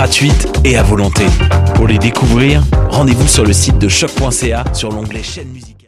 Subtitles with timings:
[0.00, 1.26] gratuites et à volonté.
[1.74, 5.79] Pour les découvrir, rendez-vous sur le site de choc.ca sur l'onglet chaîne musicale.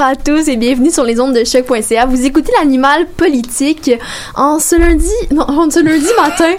[0.00, 2.06] Bonjour à tous et bienvenue sur les ondes de choc.ca.
[2.06, 3.90] Vous écoutez l'animal politique
[4.34, 6.54] en ce lundi, non, en ce lundi matin.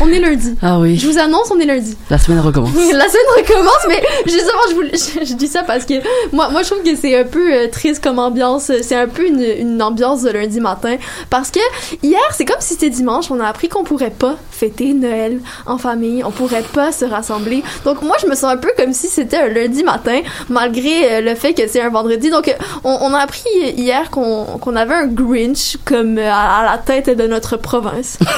[0.00, 0.54] On est lundi.
[0.62, 0.96] Ah oui.
[0.96, 1.94] Je vous annonce, on est lundi.
[2.08, 2.72] La semaine recommence.
[2.74, 5.92] La semaine recommence, mais justement, je, vous, je, je dis ça parce que
[6.32, 8.72] moi, moi, je trouve que c'est un peu euh, triste comme ambiance.
[8.80, 10.96] C'est un peu une, une ambiance de lundi matin
[11.28, 11.60] parce que
[12.02, 13.30] hier, c'est comme si c'était dimanche.
[13.30, 16.24] On a appris qu'on pourrait pas fêter Noël en famille.
[16.24, 17.62] On pourrait pas se rassembler.
[17.84, 21.20] Donc moi, je me sens un peu comme si c'était un lundi matin, malgré euh,
[21.20, 22.30] le fait que c'est un vendredi.
[22.30, 22.50] Donc,
[22.84, 23.42] on, on a appris
[23.76, 28.18] hier qu'on avait un Grinch comme euh, à, à la tête de notre province.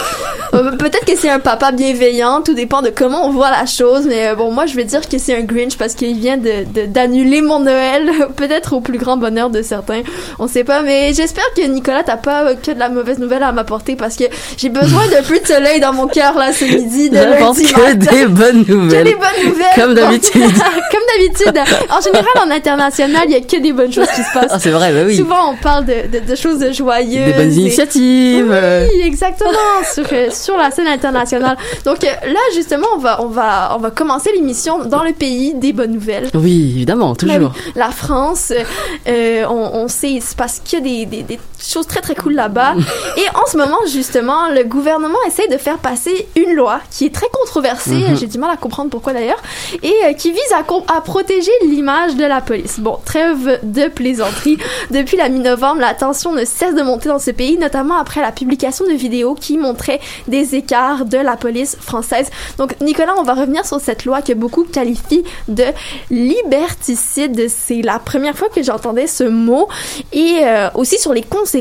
[0.54, 4.04] Euh, Peut-être que c'est un papa bienveillant, tout dépend de comment on voit la chose,
[4.06, 6.64] mais euh, bon, moi je vais dire que c'est un Grinch parce qu'il vient de
[6.70, 10.02] de- d'annuler mon Noël, peut-être au plus grand bonheur de certains,
[10.38, 13.50] on sait pas, mais j'espère que Nicolas t'as pas que de la mauvaise nouvelle à
[13.52, 14.24] m'apporter parce que
[14.58, 17.56] j'ai besoin d'un peu de soleil dans mon cœur là ce midi de Je pense
[17.58, 18.12] lundi que matin.
[18.12, 19.04] des bonnes Que nouvelles.
[19.04, 19.66] des bonnes nouvelles.
[19.74, 20.42] Comme d'habitude.
[20.92, 21.58] Comme d'habitude.
[21.88, 24.70] En général, en international, il y a que des bonnes choses qui se Ah, c'est
[24.70, 25.16] vrai, bah oui.
[25.16, 27.26] Souvent, on parle de, de, de choses joyeuses.
[27.26, 28.48] Des bonnes et- initiatives.
[28.92, 29.50] Oui, exactement,
[29.92, 31.56] sur, sur la scène internationale.
[31.84, 35.54] Donc euh, là, justement, on va, on va, on va commencer l'émission dans le pays
[35.54, 36.28] des bonnes nouvelles.
[36.34, 37.52] Oui, évidemment, Ben toujours.
[37.76, 38.62] la France, euh,
[39.08, 42.14] euh, on, on sait, c'est parce qu'il y a des, des, des choses très très
[42.14, 42.74] cool là-bas.
[43.16, 47.14] Et en ce moment, justement, le gouvernement essaie de faire passer une loi qui est
[47.14, 48.16] très controversée, Mhm.
[48.16, 49.40] j'ai du mal à comprendre pourquoi d'ailleurs,
[49.82, 50.58] et euh, qui vise à,
[50.96, 52.80] à protéger l'image de la police.
[52.80, 54.58] Bon, trêve de plaisanterie.
[54.90, 58.32] Depuis la mi-novembre, la tension ne cesse de monter dans ce pays, notamment après la
[58.32, 62.28] publication de vidéos qui montraient des écarts de la police française.
[62.58, 65.64] Donc, Nicolas, on va revenir sur cette loi que beaucoup qualifient de
[66.10, 67.48] liberticide.
[67.48, 69.68] C'est la première fois que j'entendais ce mot
[70.12, 71.51] et euh, aussi sur les conséquences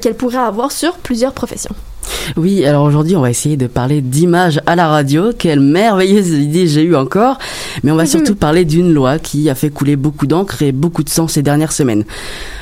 [0.00, 1.74] qu'elle pourrait avoir sur plusieurs professions.
[2.36, 5.32] Oui, alors aujourd'hui, on va essayer de parler d'image à la radio.
[5.36, 7.38] Quelle merveilleuse idée j'ai eu encore.
[7.82, 11.02] Mais on va surtout parler d'une loi qui a fait couler beaucoup d'encre et beaucoup
[11.02, 12.04] de sang ces dernières semaines.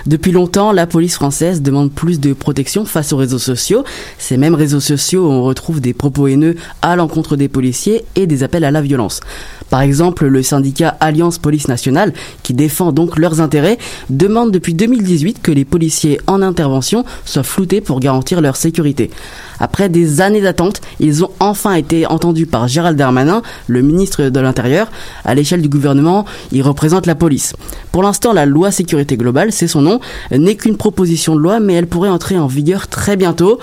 [0.06, 3.84] Depuis longtemps, la police française demande plus de protection face aux réseaux sociaux.
[4.18, 8.26] Ces mêmes réseaux sociaux où on retrouve des propos haineux à l'encontre des policiers et
[8.26, 9.20] des appels à la violence.
[9.68, 12.12] Par exemple, le syndicat Alliance Police Nationale,
[12.42, 13.78] qui défend donc leurs intérêts,
[14.08, 19.10] demande depuis 2018 que les policiers en intervention soient floutés pour garantir leur sécurité.
[19.58, 24.40] Après des années d'attente, ils ont enfin été entendus par Gérald Darmanin, le ministre de
[24.40, 24.90] l'Intérieur.
[25.24, 27.54] À l'échelle du gouvernement, il représente la police.
[27.92, 31.74] Pour l'instant, la loi sécurité globale, c'est son nom, n'est qu'une proposition de loi, mais
[31.74, 33.58] elle pourrait entrer en vigueur très bientôt.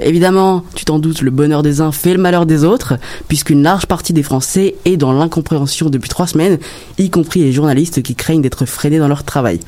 [0.00, 2.94] Évidemment, tu t'en doutes, le bonheur des uns fait le malheur des autres,
[3.26, 6.58] puisqu'une large partie des Français est dans l'incompréhension depuis trois semaines,
[6.98, 9.58] y compris les journalistes qui craignent d'être freinés dans leur travail.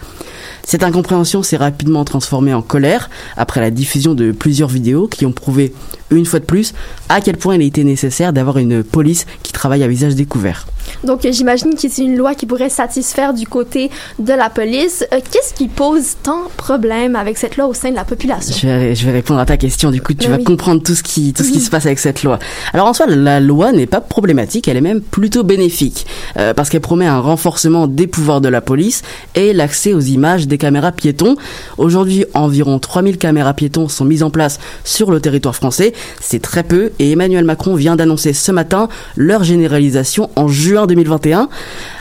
[0.65, 5.32] Cette incompréhension s'est rapidement transformée en colère après la diffusion de plusieurs vidéos qui ont
[5.32, 5.72] prouvé,
[6.10, 6.75] une fois de plus,
[7.09, 10.66] à quel point il était nécessaire d'avoir une police qui travaille à visage découvert.
[11.04, 15.04] Donc j'imagine que c'est une loi qui pourrait satisfaire du côté de la police.
[15.12, 18.54] Euh, Qu'est-ce qui pose tant de problèmes avec cette loi au sein de la population?
[18.60, 20.44] Je vais, je vais répondre à ta question, du coup tu Ben vas oui.
[20.44, 22.38] comprendre tout ce qui, tout ce qui se passe avec cette loi.
[22.72, 26.06] Alors en soi, la loi n'est pas problématique, elle est même plutôt bénéfique,
[26.38, 29.03] euh, parce qu'elle promet un renforcement des pouvoirs de la police
[29.34, 31.36] et l'accès aux images des caméras piétons.
[31.78, 36.62] Aujourd'hui, environ 3000 caméras piétons sont mises en place sur le territoire français, c'est très
[36.62, 41.48] peu, et Emmanuel Macron vient d'annoncer ce matin leur généralisation en juin 2021.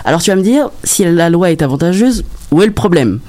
[0.04, 3.20] Alors tu vas me dire, si la loi est avantageuse, où est le problème?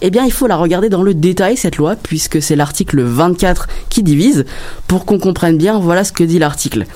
[0.00, 3.68] Eh bien, il faut la regarder dans le détail, cette loi, puisque c'est l'article 24
[3.90, 4.46] qui divise.
[4.88, 6.86] Pour qu'on comprenne bien, voilà ce que dit l'article.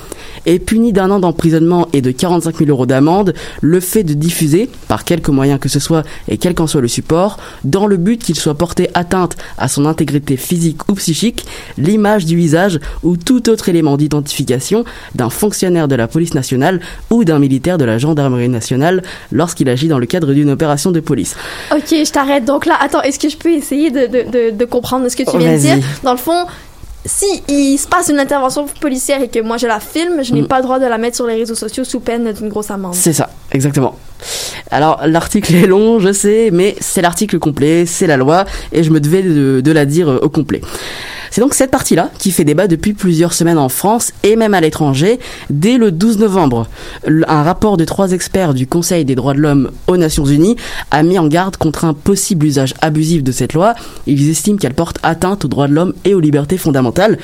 [0.46, 4.70] Est puni d'un an d'emprisonnement et de 45 000 euros d'amende le fait de diffuser,
[4.88, 8.22] par quelque moyen que ce soit et quel qu'en soit le support, dans le but
[8.22, 11.44] qu'il soit porté atteinte à son intégrité physique ou psychique,
[11.76, 14.84] l'image du visage ou tout autre élément d'identification
[15.14, 16.80] d'un fonctionnaire de la police nationale
[17.10, 19.02] ou d'un militaire de la gendarmerie nationale
[19.32, 21.36] lorsqu'il agit dans le cadre d'une opération de police.
[21.72, 22.44] Ok, je t'arrête.
[22.44, 25.22] Donc là, attends, est-ce que je peux essayer de, de, de, de comprendre ce que
[25.24, 25.76] tu Oh, viens de dire?
[26.02, 26.46] Dans le fond,
[27.04, 30.42] si il se passe une intervention policière et que moi je la filme, je n'ai
[30.42, 30.48] Mm.
[30.48, 32.94] pas le droit de la mettre sur les réseaux sociaux sous peine d'une grosse amende.
[32.94, 33.96] C'est ça, exactement.
[34.70, 38.90] Alors l'article est long, je sais, mais c'est l'article complet, c'est la loi, et je
[38.90, 40.60] me devais de, la dire euh, au complet.
[41.30, 44.60] C'est donc cette partie-là qui fait débat depuis plusieurs semaines en France et même à
[44.60, 45.18] l'étranger.
[45.50, 46.66] Dès le 12 novembre,
[47.06, 50.56] un rapport de trois experts du Conseil des droits de l'homme aux Nations Unies
[50.90, 53.74] a mis en garde contre un possible usage abusif de cette loi.
[54.06, 57.18] Ils estiment qu'elle porte atteinte aux droits de l'homme et aux libertés fondamentales.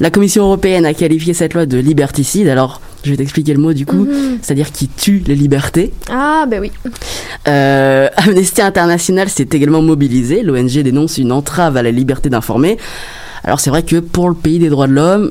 [0.00, 2.48] La Commission européenne a qualifié cette loi de liberticide.
[2.48, 4.38] Alors, je vais t'expliquer le mot du coup, Mhm.
[4.42, 5.92] c'est-à-dire qui tue les libertés.
[6.10, 6.70] Ah, ben oui.
[7.48, 10.42] Euh, Amnesty International s'est également mobilisé.
[10.42, 12.76] L'ONG dénonce une entrave à la liberté d'informer.
[13.44, 15.30] Alors c'est vrai que pour le pays des droits de l'homme,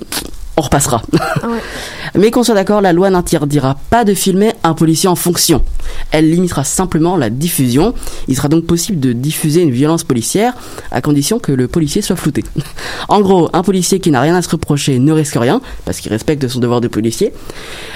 [0.58, 1.02] on repassera.
[1.44, 1.60] Ah ouais.
[2.18, 5.64] Mais qu'on soit d'accord, la loi n'interdira pas de filmer un policier en fonction.
[6.12, 7.94] Elle limitera simplement la diffusion.
[8.30, 10.54] Il sera donc possible de diffuser une violence policière
[10.92, 12.44] à condition que le policier soit flouté.
[13.08, 16.12] En gros, un policier qui n'a rien à se reprocher ne risque rien parce qu'il
[16.12, 17.34] respecte son devoir de policier.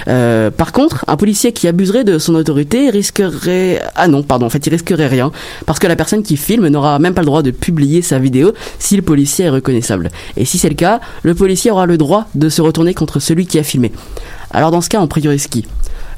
[0.06, 3.82] Euh, par contre, un policier qui abuserait de son autorité risquerait...
[3.96, 5.32] Ah non, pardon, en fait, il risquerait rien
[5.66, 8.52] parce que la personne qui filme n'aura même pas le droit de publier sa vidéo
[8.78, 10.10] si le policier est reconnaissable.
[10.36, 13.46] Et si c'est le cas, le policier aura le droit de se retourner contre celui
[13.46, 13.90] qui a filmé.
[14.50, 15.66] Alors dans ce cas, on priorise qui?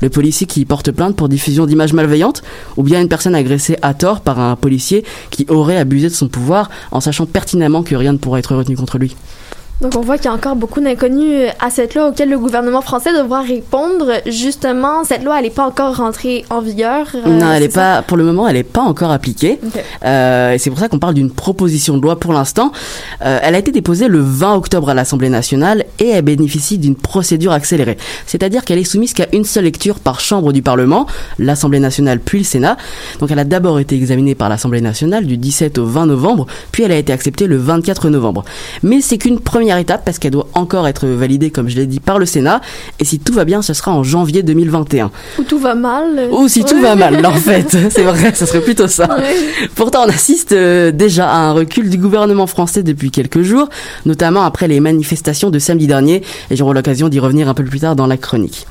[0.00, 2.42] Le policier qui porte plainte pour diffusion d'images malveillantes
[2.76, 6.28] ou bien une personne agressée à tort par un policier qui aurait abusé de son
[6.28, 9.14] pouvoir en sachant pertinemment que rien ne pourra être retenu contre lui?
[9.82, 12.82] Donc on voit qu'il y a encore beaucoup d'inconnus à cette loi auquel le gouvernement
[12.82, 14.12] français devra répondre.
[14.26, 17.06] Justement, cette loi, elle n'est pas encore rentrée en vigueur.
[17.16, 19.58] euh, Non, elle est pas, pour le moment, elle n'est pas encore appliquée.
[20.04, 22.70] Euh, et c'est pour ça qu'on parle d'une proposition de loi pour l'instant.
[23.24, 26.94] Euh, elle a été déposée le 20 octobre à l'Assemblée nationale et elle bénéficie d'une
[26.94, 27.98] procédure accélérée.
[28.26, 31.06] C'est-à-dire qu'elle est soumise qu'à une seule lecture par chambre du Parlement,
[31.40, 32.76] l'Assemblée nationale puis le Sénat.
[33.18, 36.84] Donc elle a d'abord été examinée par l'Assemblée nationale du 17 au 20 novembre, puis
[36.84, 38.44] elle a été acceptée le 24 novembre.
[38.84, 42.00] Mais c'est qu'une première étape parce qu'elle doit encore être validée, comme je l'ai dit,
[42.00, 42.60] par le Sénat.
[42.98, 45.10] Et si tout va bien, ce sera en janvier 2021.
[45.38, 46.28] Ou tout va mal.
[46.30, 46.82] Ou si tout Ouais.
[46.82, 47.68] va mal, là, en fait.
[47.90, 49.08] C'est vrai, ça serait plutôt ça.
[49.18, 49.36] Ouais.
[49.74, 53.68] Pourtant, on assiste euh, déjà à un recul du gouvernement français depuis quelques jours,
[54.06, 57.80] notamment après les manifestations de samedi dernier, et j'aurai l'occasion d'y revenir un peu plus
[57.80, 58.66] tard dans la chronique.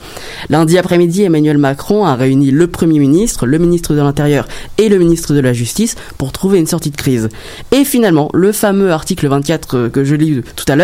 [0.49, 4.97] Lundi après-midi, Emmanuel Macron a réuni le Premier ministre, le ministre de l'Intérieur et le
[4.97, 7.29] ministre de la Justice pour trouver une sortie de crise.
[7.71, 10.80] Et finalement, le fameux article 24 euh, que je lis tout à l'heure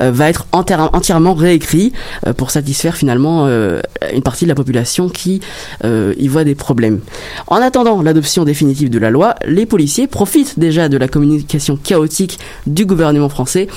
[0.00, 1.92] euh, va être entière- entièrement réécrit
[2.26, 3.80] euh, pour satisfaire finalement euh,
[4.12, 5.40] une partie de la population qui
[5.84, 7.00] y voit des problèmes.
[7.46, 12.38] En attendant l'adoption définitive de la loi, les policiers profitent déjà de la communication chaotique
[12.66, 13.68] du gouvernement français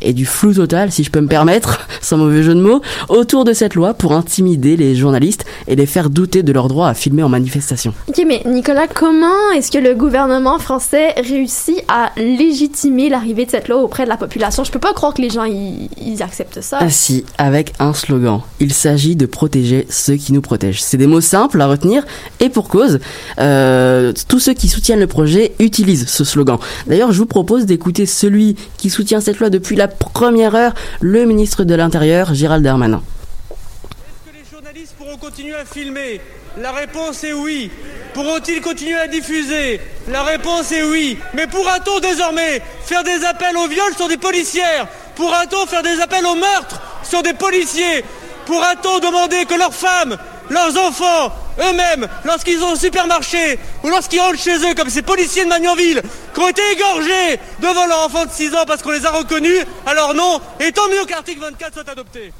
[0.00, 3.44] et du flou total, si je peux me permettre, sans mauvais jeu de mots, autour
[3.44, 6.94] de cette loi pour intimider les journalistes et les faire douter de leur droit à
[6.94, 7.94] filmer en manifestation.
[8.08, 13.68] Ok, mais Nicolas, comment est-ce que le gouvernement français réussit à légitimer l'arrivée de cette
[13.68, 14.64] loi auprès de la population?
[14.64, 16.78] Je peux pas croire que les gens, ils, ils acceptent ça.
[16.80, 18.40] Ainsi, avec un slogan.
[18.60, 20.82] Il s'agit de protéger ceux qui nous protègent.
[20.82, 22.04] C'est des mots simples à retenir
[22.40, 23.00] et pour cause.
[23.38, 26.58] Euh, tous ceux qui soutiennent le projet utilisent ce slogan.
[26.86, 31.24] D'ailleurs, je vous propose d'écouter celui qui soutient cette loi depuis la première heure, le
[31.24, 33.02] ministre de l'Intérieur, Gérald Darmanin.
[33.50, 36.20] Est-ce que les journalistes pourront continuer à filmer?
[36.58, 37.70] La réponse est oui.
[38.12, 39.80] Pourront-ils continuer à diffuser?
[40.08, 41.18] La réponse est oui.
[41.34, 44.86] Mais pourra-t-on désormais faire des appels au viol sur des policières?
[45.16, 48.04] Pourra-t-on faire des appels au meurtre sur des policiers?
[48.46, 50.16] Pourra-t-on demander que leurs femmes,
[50.48, 55.44] leurs enfants, eux-mêmes, lorsqu'ils sont au supermarché ou lorsqu'ils rentrent chez eux, comme ces policiers
[55.44, 56.02] de Magnanville,
[56.34, 59.64] qui ont été égorgés devant leur enfant de 6 ans parce qu'on les a reconnus,
[59.86, 62.32] alors non, et tant mieux que l'article 24 soit adopté.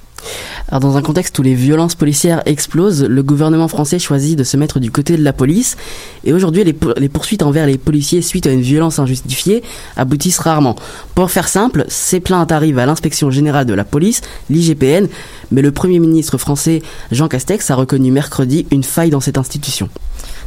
[0.72, 4.80] Dans un contexte où les violences policières explosent, le gouvernement français choisit de se mettre
[4.80, 5.76] du côté de la police
[6.24, 9.62] et aujourd'hui les poursuites envers les policiers suite à une violence injustifiée
[9.96, 10.76] aboutissent rarement.
[11.14, 15.06] Pour faire simple, ces plaintes arrivent à l'inspection générale de la police, l'IGPN,
[15.50, 19.88] mais le Premier ministre français Jean Castex a reconnu mercredi une faille dans cette institution.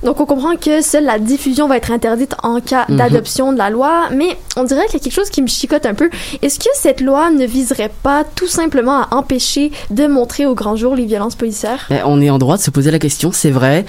[0.04, 2.98] Donc on comprend que seule la diffusion va être interdite en cas Mhm.
[2.98, 5.86] d'adoption de la loi, mais on dirait qu'il y a quelque chose qui me chicote
[5.86, 6.10] un peu.
[6.42, 10.76] Est-ce que cette loi ne viserait pas tout simplement à empêcher de montrer au grand
[10.76, 11.88] jour les violences policières?
[11.90, 13.86] Eh, On est en droit de se poser la question, c'est vrai.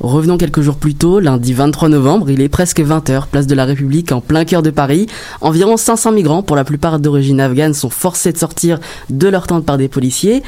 [0.00, 3.64] Revenons quelques jours plus tôt, lundi 23 novembre, il est presque 20h, place de la
[3.64, 5.06] République en plein cœur de Paris.
[5.40, 8.78] Environ 500 migrants, pour la plupart d'origine afghane, sont forcés de sortir
[9.10, 10.42] de leur tente par des policiers.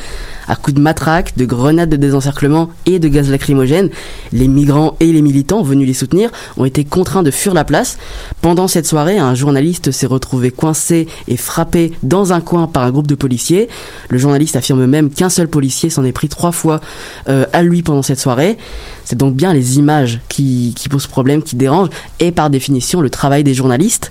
[0.48, 3.90] À coups de matraque, de grenades de désencerclement et de gaz lacrymogène,
[4.32, 7.98] les migrants et les militants venus les soutenir ont été contraints de fuir la place.
[8.40, 12.90] Pendant cette soirée, un journaliste s'est retrouvé coincé et frappé dans un coin par un
[12.90, 13.68] groupe de policiers.
[14.08, 16.80] Le journaliste affirme même qu'un seul policier s'en est pris trois fois
[17.28, 18.56] euh, à lui pendant cette soirée.
[19.04, 23.10] C'est donc bien les images qui, qui posent problème, qui dérangent, et par définition le
[23.10, 24.10] travail des journalistes.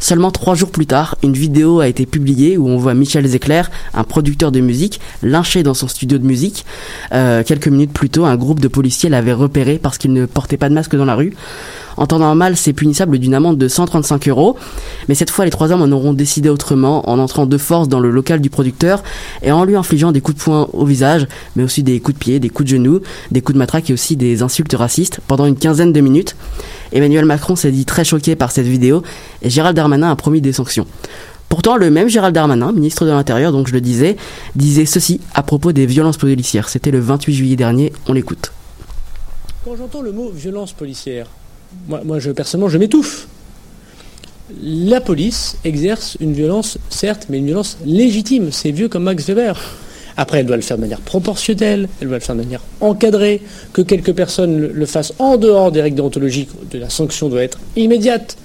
[0.00, 3.62] Seulement trois jours plus tard, une vidéo a été publiée où on voit Michel Zecler,
[3.94, 6.64] un producteur de musique, lynché dans son studio de musique.
[7.12, 10.56] Euh, quelques minutes plus tôt, un groupe de policiers l'avait repéré parce qu'il ne portait
[10.56, 11.32] pas de masque dans la rue.
[11.96, 14.56] En temps normal, c'est punissable d'une amende de 135 euros.
[15.08, 18.00] Mais cette fois, les trois hommes en auront décidé autrement en entrant de force dans
[18.00, 19.02] le local du producteur
[19.42, 21.26] et en lui infligeant des coups de poing au visage,
[21.56, 23.00] mais aussi des coups de pied, des coups de genoux,
[23.30, 26.36] des coups de matraque et aussi des insultes racistes pendant une quinzaine de minutes.
[26.92, 29.02] Emmanuel Macron s'est dit très choqué par cette vidéo
[29.42, 30.86] et Gérald Darmanin a promis des sanctions.
[31.48, 34.16] Pourtant, le même Gérald Darmanin, ministre de l'Intérieur, donc je le disais,
[34.56, 36.68] disait ceci à propos des violences policières.
[36.68, 38.52] C'était le 28 juillet dernier, on l'écoute.
[39.64, 41.26] Quand j'entends le mot violence policière,
[41.88, 43.28] moi, moi je, personnellement, je m'étouffe.
[44.62, 48.52] La police exerce une violence, certes, mais une violence légitime.
[48.52, 49.58] C'est vieux comme Max Weber.
[50.18, 53.40] Après, elle doit le faire de manière proportionnelle, elle doit le faire de manière encadrée,
[53.72, 57.58] que quelques personnes le, fassent en dehors des règles déontologiques, de la sanction doit être
[57.74, 58.36] immédiate.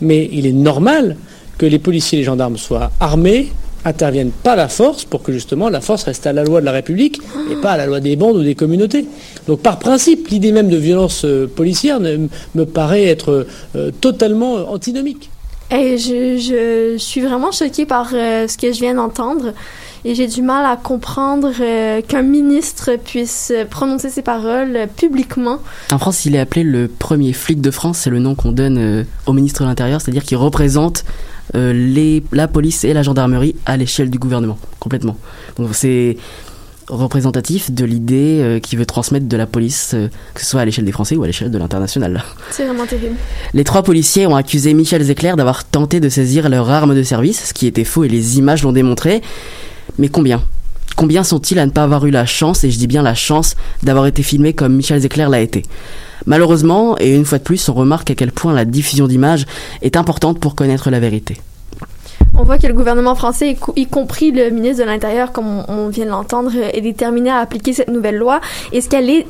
[0.00, 1.16] Mais il est normal
[1.58, 3.50] que les policiers et les gendarmes soient armés,
[3.84, 6.72] interviennent pas la force pour que justement la force reste à la loi de la
[6.72, 7.20] République
[7.50, 9.06] et pas à la loi des bandes ou des communautés.
[9.46, 13.46] Donc par principe, l'idée même de violence euh, policière ne- me paraît être
[13.76, 15.30] euh, totalement euh, antinomique.
[15.70, 19.54] Et je, je suis vraiment choquée par euh, ce que je viens d'entendre.
[20.04, 25.58] Et j'ai du mal à comprendre euh, qu'un ministre puisse prononcer ces paroles euh, publiquement.
[25.92, 28.78] En France, il est appelé le premier flic de France, c'est le nom qu'on donne
[28.78, 31.12] euh, au ministre de l'Intérieur, c'est-à-dire qu'il représente euh,
[31.54, 35.16] les, la police et la gendarmerie à l'échelle du gouvernement, complètement.
[35.56, 36.16] Donc c'est
[36.88, 40.64] représentatif de l'idée euh, qu'il veut transmettre de la police, euh, que ce soit à
[40.64, 42.22] l'échelle des Français ou à l'échelle de l'international.
[42.50, 43.16] C'est vraiment terrible.
[43.54, 47.46] Les trois policiers ont accusé Michel Zecler d'avoir tenté de saisir leur arme de service,
[47.48, 49.22] ce qui était faux et les images l'ont démontré.
[49.98, 50.42] Mais combien?
[50.94, 53.56] Combien sont-ils à ne pas avoir eu la chance, et je dis bien la chance,
[53.82, 55.62] d'avoir été filmés comme Michel Zecler l'a été?
[56.26, 59.46] Malheureusement, et une fois de plus, on remarque à quel point la diffusion d'images
[59.82, 61.38] est importante pour connaître la vérité.
[62.34, 65.64] On voit que le gouvernement français, y co- y compris le ministre de l'Intérieur, comme
[65.68, 68.40] on, vient de l'entendre, est déterminé à appliquer cette nouvelle loi.
[68.72, 69.26] Est-ce qu'elle est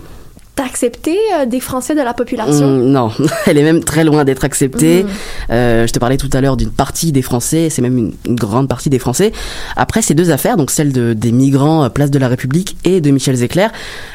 [0.61, 2.67] acceptée euh, des Français de la population?
[2.67, 3.11] Hum, non,
[3.47, 5.05] elle est même très loin d'être acceptée.
[5.05, 5.11] Mhm.
[5.51, 8.37] Euh, je te parlais tout à l'heure d'une partie des Français, c'est même une, une
[8.37, 9.33] grande partie des Français.
[9.77, 13.01] Après ces deux affaires, donc celle de, des migrants euh, Place de la République et
[13.01, 13.69] de Michel Zecler,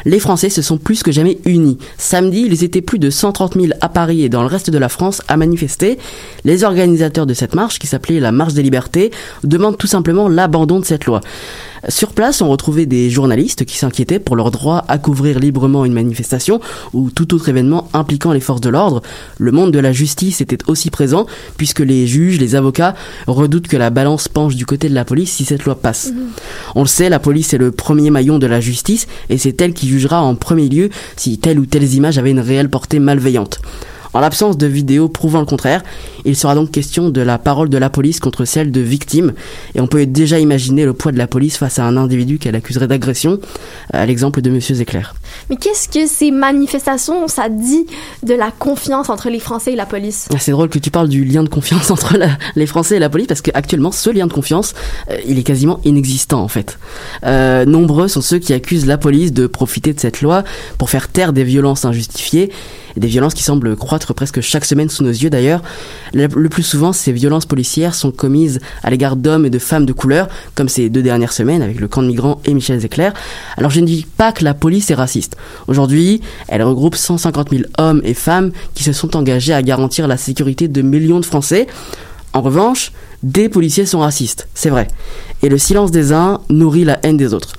[0.06, 1.77] les Français se sont plus que jamais unis.
[1.98, 4.89] Samedi, ils étaient plus de 130 000 à Paris et dans le reste de la
[4.89, 5.98] France à manifester.
[6.44, 9.12] Les organisateurs de cette marche, qui s'appelait la Marche des Libertés,
[9.44, 11.22] demandent tout simplement l'abandon de cette loi.
[11.89, 15.94] Sur place, on retrouvait des journalistes qui s'inquiétaient pour leur droit à couvrir librement une
[15.94, 16.60] manifestation
[16.94, 19.01] ou tout autre événement impliquant les forces de l'ordre.
[19.38, 22.94] Le monde de la justice était aussi présent puisque les juges, les avocats
[23.25, 26.12] redoutent que la balance penche du côté de la police si cette loi passe.
[26.75, 29.74] On le sait, la police est le premier maillon de la justice et c'est elle
[29.74, 33.62] qui jugera en premier lieu si telle ou telle image avait une réelle portée malveillante.
[34.17, 35.83] En l'absence de vidéos prouvant le contraire,
[36.25, 39.33] il sera donc question de la parole de la police contre celle de victimes,
[39.75, 42.55] et on peut déjà imaginer le poids de la police face à un individu qu'elle
[42.55, 43.38] accuserait d'agression,
[43.93, 45.03] à l'exemple de Monsieur Zecler.
[45.51, 47.86] Mais qu'est-ce que ces manifestations, ça dit
[48.24, 50.29] de la confiance entre les Français et la police?
[50.33, 53.00] Ah, C'est drôle que tu parles du lien de confiance entre la- les Français et
[53.00, 54.74] la police parce qu'actuellement ce lien de confiance
[55.12, 56.79] euh, il est quasiment inexistant en fait.
[57.24, 60.43] Euh, nombreux sont ceux qui accusent la police de profiter de cette loi
[60.79, 62.51] pour faire taire des violences injustifiées,
[63.00, 65.62] des violences qui semblent croître presque chaque semaine sous nos yeux d'ailleurs.
[66.13, 69.94] Le, plus souvent ces violences policières sont commises à l'égard d'hommes et de femmes de
[69.94, 73.10] couleur comme ces deux dernières semaines avec le camp de migrants et Michel Zecler.
[73.58, 75.36] Alors je ne dis pas que la police est raciste.
[75.68, 80.18] Aujourd'hui elle regroupe 150 000 hommes et femmes qui se sont engagés à garantir la
[80.18, 81.68] sécurité de millions de Français.
[82.34, 82.92] En revanche,
[83.24, 84.88] des policiers sont racistes, c'est vrai.
[85.42, 87.54] Et le silence des uns nourrit la haine des autres.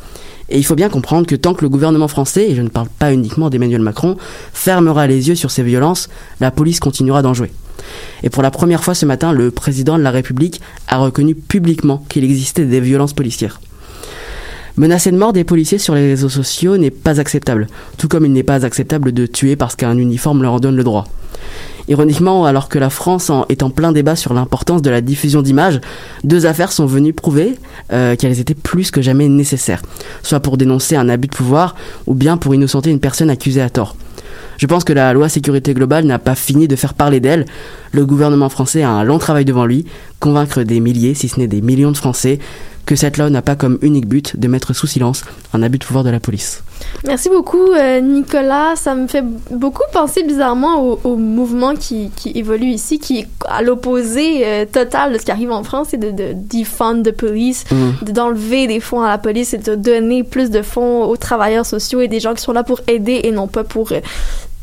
[0.50, 2.88] Et il faut bien comprendre que tant que le gouvernement français, et je ne parle
[2.88, 4.16] pas uniquement d'Emmanuel Macron,
[4.52, 6.08] fermera les yeux sur ces violences,
[6.40, 7.52] la police continuera d'en jouer.
[8.22, 12.04] Et pour la première fois ce matin, le président de la République a reconnu publiquement
[12.08, 13.60] qu'il existait des violences policières.
[14.76, 18.32] Menacer de mort des policiers sur les réseaux sociaux n'est pas acceptable, tout comme il
[18.32, 21.06] n'est pas acceptable de tuer parce qu'un uniforme leur donne le droit.
[21.88, 25.80] Ironiquement, alors que la France est en plein débat sur l'importance de la diffusion d'images,
[26.22, 27.58] deux affaires sont venues prouver
[27.92, 29.80] euh, qu'elles étaient plus que jamais nécessaires,
[30.22, 31.74] soit pour dénoncer un abus de pouvoir,
[32.06, 33.96] ou bien pour innocenter une personne accusée à tort.
[34.58, 37.46] Je pense que la loi sécurité globale n'a pas fini de faire parler d'elle.
[37.92, 39.86] Le gouvernement français a un long travail devant lui,
[40.20, 42.40] convaincre des milliers, si ce n'est des millions de Français,
[42.88, 45.84] que cette loi n'a pas comme unique but de mettre sous silence un abus de
[45.84, 46.62] pouvoir de la police.
[47.06, 48.76] Merci beaucoup, euh, Nicolas.
[48.76, 53.28] Ça me fait beaucoup penser bizarrement au, au mouvement qui, qui évolue ici, qui est
[53.46, 57.12] à l'opposé euh, total de ce qui arrive en France, c'est de, de defund the
[57.12, 58.10] police, Mhm.
[58.12, 62.00] d'enlever des fonds à la police et de donner plus de fonds aux travailleurs sociaux
[62.00, 64.00] et des gens qui sont là pour aider et non pas pour euh,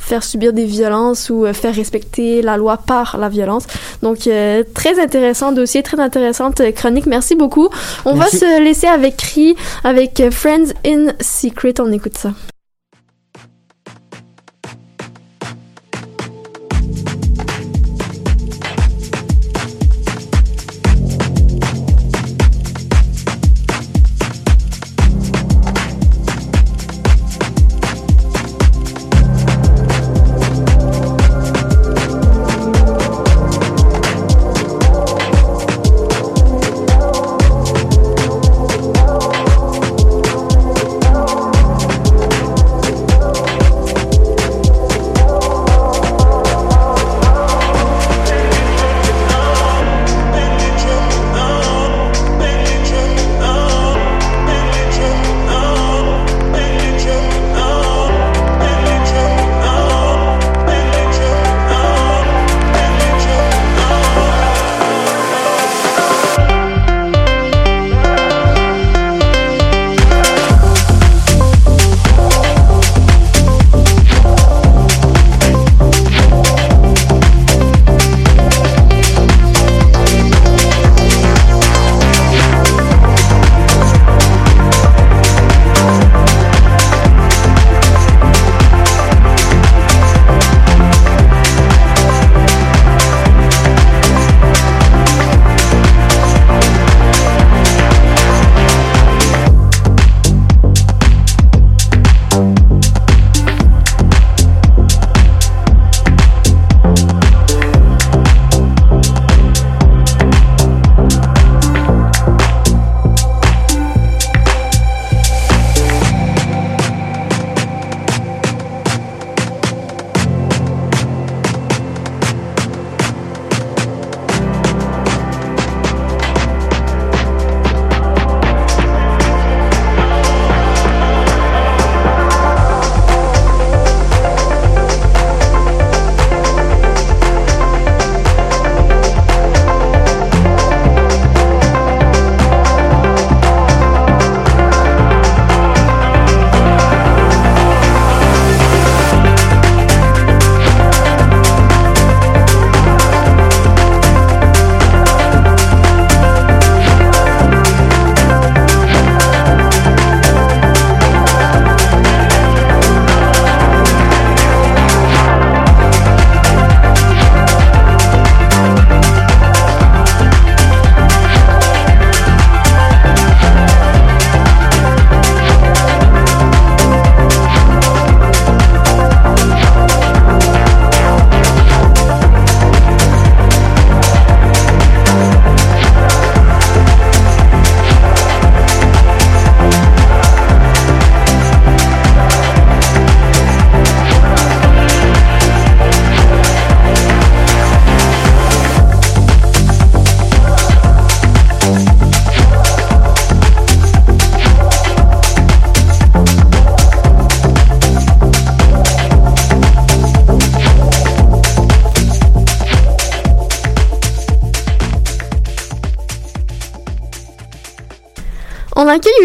[0.06, 3.66] faire subir des violences ou euh, faire respecter la loi par la violence.
[4.02, 7.08] Donc, euh, très intéressant dossier, très intéressante euh, chronique.
[7.08, 7.70] Merci beaucoup.
[8.06, 8.38] On Merci.
[8.38, 11.74] va se laisser avec Cri, avec Friends in Secret.
[11.80, 12.32] On écoute ça.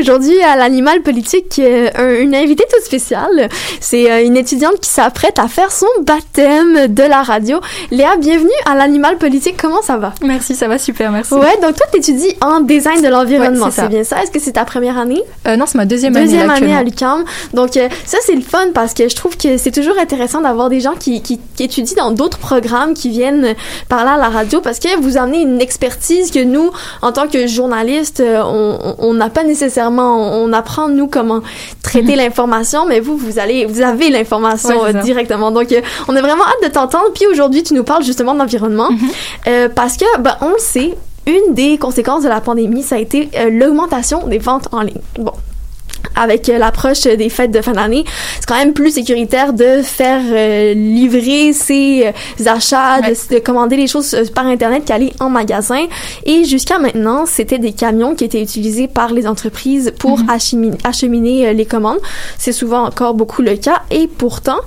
[0.00, 3.48] Aujourd'hui à l'animal politique euh, un- une invitée toute spéciale.
[3.80, 7.60] C'est euh, une étudiante qui s'apprête à faire son baptême de la radio.
[7.90, 9.56] Léa, bienvenue à l'animal politique.
[9.60, 10.12] Comment ça va?
[10.22, 11.34] Merci, ça va super, merci.
[11.34, 14.22] Ouais, donc toi, t'étudies en design de l'environnement, Ouais, c'est bien ça?
[14.22, 15.22] Est-ce que c'est ta première année?
[15.50, 16.74] Euh, non, c'est ma deuxième, Deuxième année.
[16.74, 17.24] à l'UQAM.
[17.54, 20.68] Donc euh, ça, c'est le fun parce que je trouve que c'est toujours intéressant d'avoir
[20.68, 23.54] des gens qui, qui, qui étudient dans d'autres programmes, qui viennent
[23.88, 26.70] parler à la radio parce que vous amenez une expertise que nous,
[27.02, 28.42] en tant que journalistes, euh,
[28.98, 31.40] on n'a pas nécessairement, on, on apprend nous comment
[31.82, 35.50] traiter l'information, mais vous, vous allez, vous avez l'information Ouais, directement.
[35.50, 35.68] Donc
[36.08, 37.06] on a vraiment hâte de t'entendre.
[37.14, 38.98] Puis aujourd'hui, tu nous parles justement d'environnement Mhm.
[39.48, 40.96] euh, parce que, ben, on le sait,
[41.30, 45.00] une des conséquences de la pandémie, ça a été euh, l'augmentation des ventes en ligne.
[45.18, 45.32] Bon.
[46.16, 48.04] avec euh, l'approche des fêtes de fin d'année,
[48.40, 53.10] c'est quand même plus sécuritaire de faire euh, livrer ses euh, achats, Ouais.
[53.12, 55.84] de, de commander les choses par internet qu'aller en magasin.
[56.24, 60.30] Et jusqu'à maintenant, c'était des camions qui étaient utilisés par les entreprises pour Mhm.
[60.30, 62.00] acheminer, acheminer euh, les commandes.
[62.38, 63.82] C'est souvent encore beaucoup le cas.
[63.90, 64.58] Et pourtant,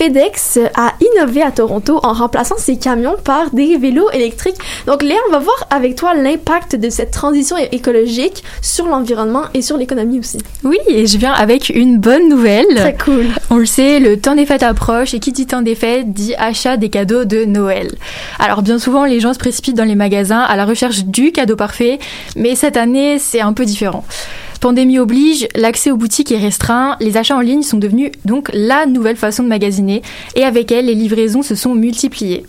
[0.00, 4.56] FedEx a innové à Toronto en remplaçant ces camions par des vélos électriques.
[4.86, 9.60] Donc Léa, on va voir avec toi l'impact de cette transition écologique sur l'environnement et
[9.60, 10.38] sur l'économie aussi.
[10.64, 12.74] Oui, et je viens avec une bonne nouvelle.
[12.76, 13.26] Très cool.
[13.50, 16.34] On le sait, le temps des fêtes approche et qui dit temps des fêtes dit
[16.38, 17.90] achat des cadeaux de Noël.
[18.38, 21.56] Alors bien souvent, les gens se précipitent dans les magasins à la recherche du cadeau
[21.56, 21.98] parfait,
[22.36, 24.06] mais cette année, c'est un peu différent.
[24.60, 28.84] Pandémie oblige, l'accès aux boutiques est restreint, les achats en ligne sont devenus donc la
[28.84, 30.02] nouvelle façon de magasiner
[30.34, 32.44] et avec elle, les livraisons se sont multipliées.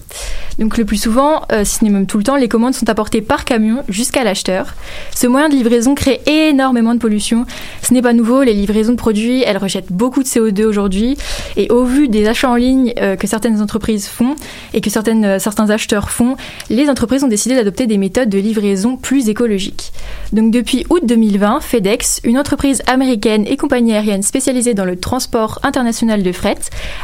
[0.60, 2.89] Donc le plus souvent, euh, si ce n'est même tout le temps, les commandes sont
[2.89, 4.76] apportées par camion jusqu'à l'acheteur.
[5.15, 7.45] Ce moyen de livraison crée énormément de pollution.
[7.82, 11.17] Ce n'est pas nouveau, les livraisons de produits, elles rejettent beaucoup de CO2 aujourd'hui.
[11.56, 14.36] Et au vu des achats en ligne euh, que certaines entreprises font
[14.74, 16.36] et que euh, certains acheteurs font,
[16.69, 19.91] les entreprises ont décidé d'adopter des méthodes de livraison plus écologiques.
[20.34, 25.60] Donc depuis août 2020, FedEx, une entreprise américaine et compagnie aérienne spécialisée dans le transport
[25.64, 26.58] international de fret,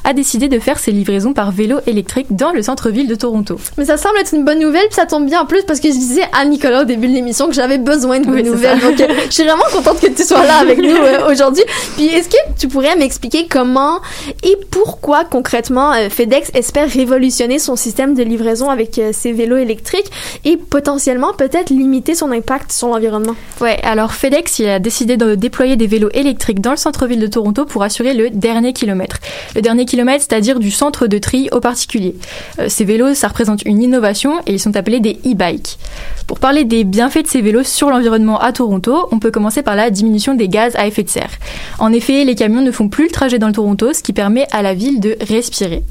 [0.03, 3.59] a décidé de faire ses livraisons par vélo électrique dans le centre-ville de Toronto.
[3.77, 5.89] Mais ça semble être une bonne nouvelle, puis ça tombe bien en plus parce que
[5.89, 8.79] je disais à Nicolas au début de l'émission que j'avais besoin de bonnes Oui, nouvelles.
[8.79, 11.63] Donc, euh, je suis vraiment contente que tu sois là avec nous euh, aujourd'hui.
[11.95, 14.01] Puis, est-ce que tu pourrais m'expliquer comment
[14.43, 19.57] et pourquoi concrètement euh, FedEx espère révolutionner son système de livraison avec euh, ses vélos
[19.57, 20.09] électriques
[20.45, 23.35] et potentiellement peut-être limiter son impact sur l'environnement?
[23.61, 27.27] Ouais, alors FedEx il a décidé de déployer des vélos électriques dans le centre-ville de
[27.27, 29.17] Toronto pour assurer le dernier kilomètre.
[29.53, 32.15] Le dernier kilomètre, c'est-à-dire du centre de tri au particulier.
[32.59, 35.77] Euh, ces vélos, ça représente une innovation et ils sont appelés des e-bikes.
[36.25, 39.75] Pour parler des bienfaits de ces vélos sur l'environnement à Toronto, on peut commencer par
[39.75, 41.31] la diminution des gaz à effet de serre.
[41.79, 44.47] En effet, les camions ne font plus le trajet dans le Toronto, ce qui permet
[44.51, 45.83] à la ville de respirer.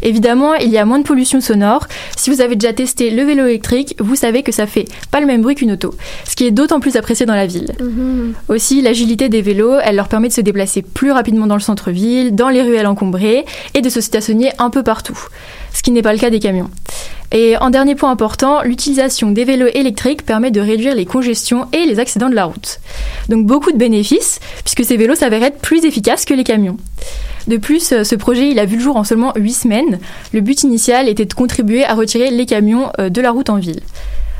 [0.00, 1.86] Évidemment, il y a moins de pollution sonore.
[2.16, 5.26] Si vous avez déjà testé le vélo électrique, vous savez que ça fait pas le
[5.26, 5.94] même bruit qu'une auto,
[6.26, 7.72] ce qui est d'autant plus apprécié dans la ville.
[8.48, 12.34] Aussi, l'agilité des vélos, elle leur permet de se déplacer plus rapidement dans le centre-ville,
[12.34, 15.18] dans les ruelles encombrées et de se stationner un peu partout,
[15.72, 16.70] ce qui n'est pas le cas des camions.
[17.30, 21.84] Et en dernier point important, l'utilisation des vélos électriques permet de réduire les congestions et
[21.84, 22.80] les accidents de la route.
[23.28, 26.78] Donc beaucoup de bénéfices, puisque ces vélos s'avèrent être plus efficaces que les camions.
[27.46, 29.98] De plus, euh, ce projet, il a vu le jour en seulement 8 semaines.
[30.32, 33.56] Le but initial était de contribuer à retirer les camions euh, de la route en
[33.56, 33.80] ville.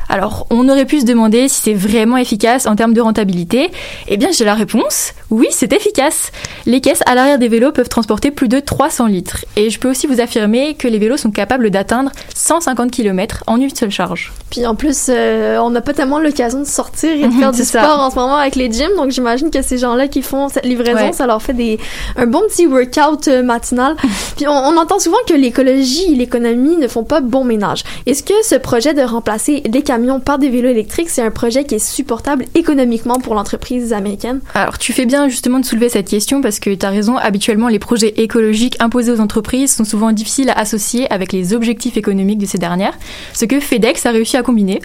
[0.09, 3.71] Alors, on aurait pu se demander si c'est vraiment efficace en termes de rentabilité.
[4.09, 5.13] Eh bien, j'ai la réponse.
[5.31, 6.33] Oui, c'est efficace.
[6.67, 9.45] Les caisses à l'arrière des vélos peuvent transporter plus de 300 litres.
[9.57, 13.61] Et je peux aussi vous affirmer que les vélos sont capables d'atteindre 150 km en
[13.61, 14.33] une seule charge.
[14.51, 17.63] Puis en plus, euh, on n'a pas tellement l'occasion de sortir et de faire du
[17.63, 17.83] ça.
[17.83, 20.65] sport en ce moment avec les gyms, donc j'imagine que ces gens-là qui font cette
[20.65, 21.13] livraison, Ouais.
[21.13, 21.79] ça leur fait des
[22.17, 23.95] un bon petit workout euh, matinal.
[24.37, 27.85] Puis on, on entend souvent que l'écologie et l'économie ne font pas bon ménage.
[28.07, 31.65] Est-ce que ce projet de remplacer les camions par des vélos électriques, c'est un projet
[31.65, 34.41] qui est supportable économiquement pour l'entreprise américaine?
[34.55, 37.69] Alors, tu fais bien justement de soulever cette question parce que tu as raison, habituellement,
[37.69, 42.39] les projets écologiques imposés aux entreprises sont souvent difficiles à associer avec les objectifs économiques
[42.39, 42.99] de ces dernières,
[43.33, 44.81] ce que FedEx a réussi à combiner.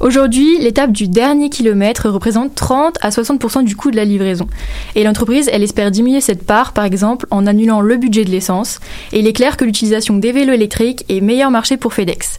[0.00, 4.46] Aujourd'hui, l'étape du dernier kilomètre représente 30 à 60% du coût de la livraison.
[4.94, 8.80] Et l'entreprise, elle espère diminuer cette part, par exemple, en annulant le budget de l'essence.
[9.12, 12.38] Et il est clair que l'utilisation des vélos électriques est meilleur marché pour FedEx.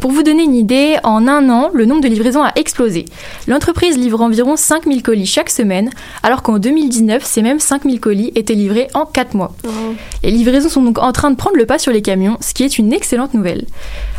[0.00, 3.04] Pour vous donner une idée, en un an, le nombre de livraisons a explosé.
[3.46, 5.90] L'entreprise livre environ 5000 colis chaque semaine,
[6.22, 9.54] alors qu'en 2019, ces mêmes 5000 colis étaient livrés en 4 mois.
[10.22, 12.64] Les livraisons sont donc en train de prendre le pas sur les camions, ce qui
[12.64, 13.66] est une excellente nouvelle.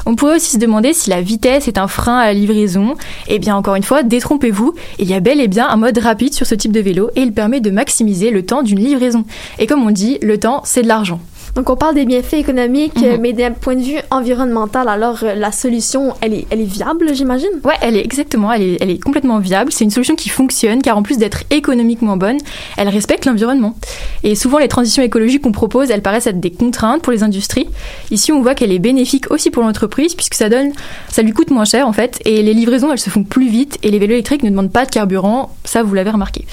[0.06, 2.96] On pourrait aussi se demander si la vitesse est un frein à la livraison.
[3.28, 6.34] Eh bien, encore une fois, détrompez-vous, il y a bel et bien un mode rapide
[6.34, 9.24] sur ce type de vélo et il permet de maximiser le temps d'une livraison.
[9.60, 11.22] Et comme on dit, le temps, c'est de l'argent.
[11.56, 13.22] Donc on parle des bienfaits économiques, Mhm.
[13.22, 17.14] mais d'un point de vue environnemental, alors euh, la solution, elle est, elle est viable,
[17.14, 17.50] j'imagine?
[17.64, 19.72] Ouais, elle est exactement, elle est, elle est complètement viable.
[19.72, 22.38] C'est une solution qui fonctionne car en plus d'être économiquement bonne,
[22.76, 23.76] elle respecte l'environnement.
[24.24, 27.68] Et souvent, les transitions écologiques qu'on propose, elles paraissent être des contraintes pour les industries.
[28.10, 30.72] Ici, on voit qu'elle est bénéfique aussi pour l'entreprise puisque ça donne,
[31.10, 33.78] ça lui coûte moins cher en fait, et les livraisons, elles se font plus vite
[33.84, 35.52] et les vélos électriques ne demandent pas de carburant.
[35.66, 36.46] Ça, vous l'avez remarqué.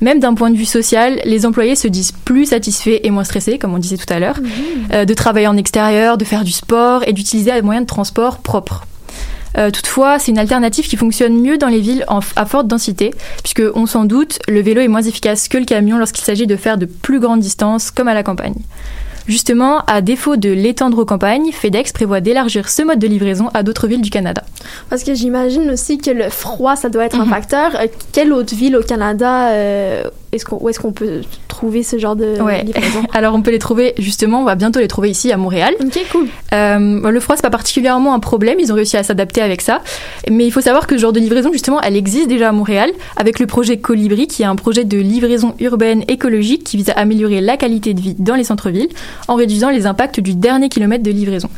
[0.00, 3.58] Même d'un point de vue social, les employés se disent plus satisfaits et moins stressés,
[3.58, 4.38] comme on disait tout à l'heure,
[4.92, 8.38] euh, de travailler en extérieur, de faire du sport et d'utiliser un moyen de transport
[8.38, 8.84] propre.
[9.56, 13.14] Euh, toutefois, c'est une alternative qui fonctionne mieux dans les villes en- à forte densité,
[13.42, 16.56] puisque, on s'en doute, le vélo est moins efficace que le camion lorsqu'il s'agit de
[16.56, 18.54] faire de plus grandes distances, comme à la campagne.
[19.28, 23.62] Justement, à défaut de l'étendre aux campagnes, FedEx prévoit d'élargir ce mode de livraison à
[23.62, 24.42] d'autres villes du Canada.
[24.88, 27.30] Parce que j'imagine aussi que le froid, ça doit être un Mhm.
[27.30, 27.74] facteur.
[27.74, 30.04] Euh, quelle autre ville au Canada euh,
[30.36, 32.62] est-ce qu'on, où est-ce qu'on peut trouver ce genre de Ouais.
[32.62, 35.74] livraison Alors on peut les trouver justement, on va bientôt les trouver ici à Montréal.
[35.80, 36.28] Ok, cool.
[36.52, 39.80] Euh, le froid c'est pas particulièrement un problème, ils ont réussi à s'adapter avec ça.
[40.30, 42.90] Mais il faut savoir que ce genre de livraison justement, elle existe déjà à Montréal
[43.16, 46.92] avec le projet Colibri qui est un projet de livraison urbaine écologique qui vise à
[46.92, 48.88] améliorer la qualité de vie dans les centres-villes
[49.28, 51.48] en réduisant les impacts du dernier kilomètre de livraison.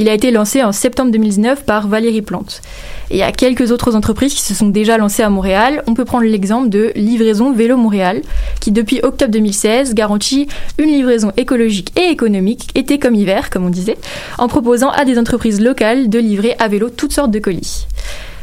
[0.00, 2.62] Il a été lancé en septembre 2019 par Valérie Plante.
[3.10, 5.82] Et il y a quelques autres entreprises qui se sont déjà lancées à Montréal.
[5.88, 8.22] On peut prendre l'exemple de Livraison Vélo Montréal,
[8.60, 10.46] qui depuis octobre 2016 garantit
[10.78, 13.98] une livraison écologique et économique, été comme hiver, comme on disait,
[14.38, 17.88] en proposant à des entreprises locales de livrer à vélo toutes sortes de colis.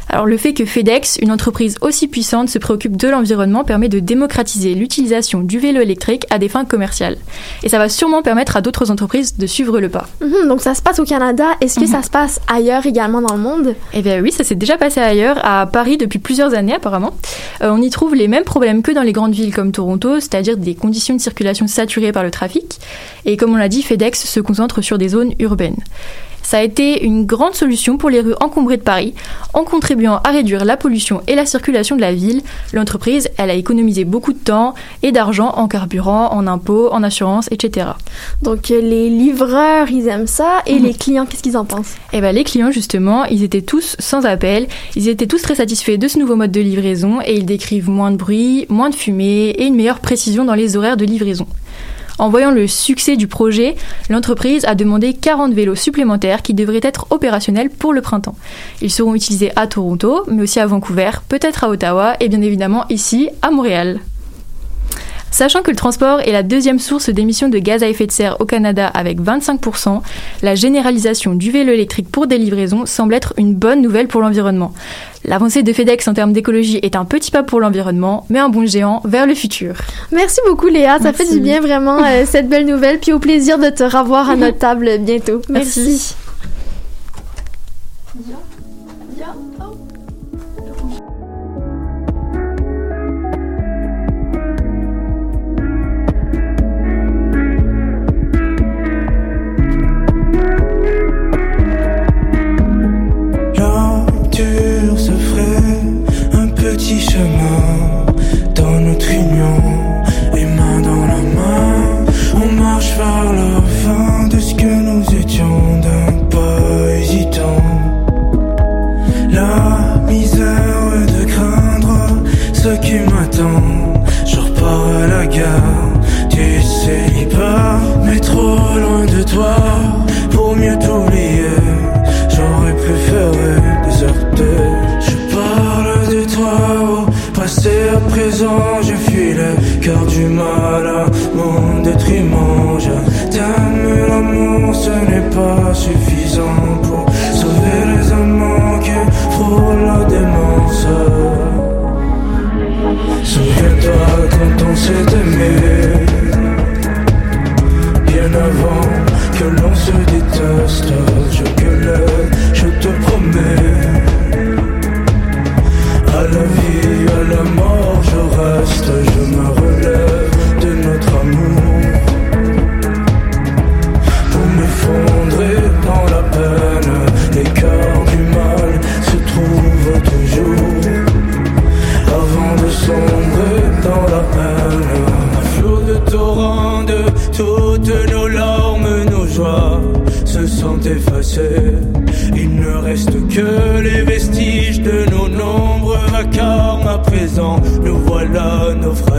[0.08, 3.98] Alors le fait que FedEx, une entreprise aussi puissante, se préoccupe de l'environnement permet de
[3.98, 7.16] démocratiser l'utilisation du vélo électrique à des fins commerciales.
[7.64, 10.06] Et ça va sûrement permettre à d'autres entreprises de suivre le pas.
[10.20, 11.44] Mhm, donc ça se passe au Canada.
[11.60, 11.90] Est-ce que Mhm.
[11.90, 13.74] ça se passe ailleurs également dans le monde?
[13.94, 17.14] Eh bien oui, ça s'est déjà passé ailleurs, à Paris depuis plusieurs années apparemment.
[17.62, 20.56] Euh, on y trouve les mêmes problèmes que dans les grandes villes comme Toronto, c'est-à-dire
[20.56, 22.78] des conditions de circulation saturées par le trafic.
[23.24, 25.76] Et comme on l'a dit, FedEx se concentre sur des zones urbaines.
[26.48, 29.14] Ça a été une grande solution pour les rues encombrées de Paris.
[29.52, 32.40] En contribuant à réduire la pollution et la circulation de la ville,
[32.72, 37.48] l'entreprise, elle a économisé beaucoup de temps et d'argent en carburant, en impôts, en assurance,
[37.50, 37.88] etc.
[38.42, 40.62] Donc les livreurs, ils aiment ça.
[40.66, 40.84] Et Mhm.
[40.84, 41.94] les clients, qu'est-ce qu'ils en pensent?
[42.12, 45.96] Eh ben, les clients, justement, ils étaient tous sans appel, ils étaient tous très satisfaits
[45.98, 49.48] de ce nouveau mode de livraison et ils décrivent moins de bruit, moins de fumée
[49.48, 51.48] et une meilleure précision dans les horaires de livraison.
[52.18, 53.76] En voyant le succès du projet,
[54.08, 58.36] l'entreprise a demandé 40 vélos supplémentaires qui devraient être opérationnels pour le printemps.
[58.80, 62.86] Ils seront utilisés à Toronto, mais aussi à Vancouver, peut-être à Ottawa et bien évidemment
[62.88, 64.00] ici, à Montréal.
[65.36, 68.40] Sachant que le transport est la deuxième source d'émissions de gaz à effet de serre
[68.40, 70.00] au Canada avec 25%,
[70.40, 74.72] la généralisation du vélo électrique pour des livraisons semble être une bonne nouvelle pour l'environnement.
[75.26, 78.64] L'avancée de FedEx en termes d'écologie est un petit pas pour l'environnement, mais un bond
[78.64, 79.74] géant vers le futur.
[80.10, 82.98] Merci beaucoup Léa, ça fait du bien vraiment euh, cette belle nouvelle.
[82.98, 85.42] Puis au plaisir de te revoir à notre table bientôt.
[85.50, 85.80] Merci.
[85.82, 86.16] Merci.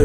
[0.00, 0.04] Et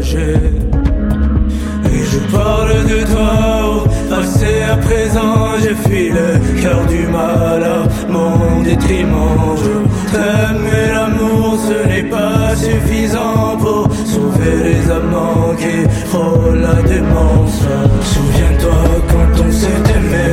[2.10, 7.62] je parle de toi passé à présent Je fuis le cœur du mal.
[7.62, 15.54] À mon détriment Je t'aime mais l'amour ce n'est pas suffisant Pour sauver les amants
[15.56, 17.62] qui frôlent la démence.
[18.02, 20.28] Souviens-toi quand on s'est aimé.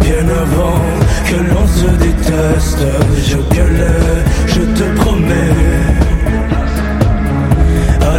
[0.00, 0.80] Bien avant
[1.24, 2.86] que l'on se déteste
[3.26, 5.79] Je gueulais, je te promets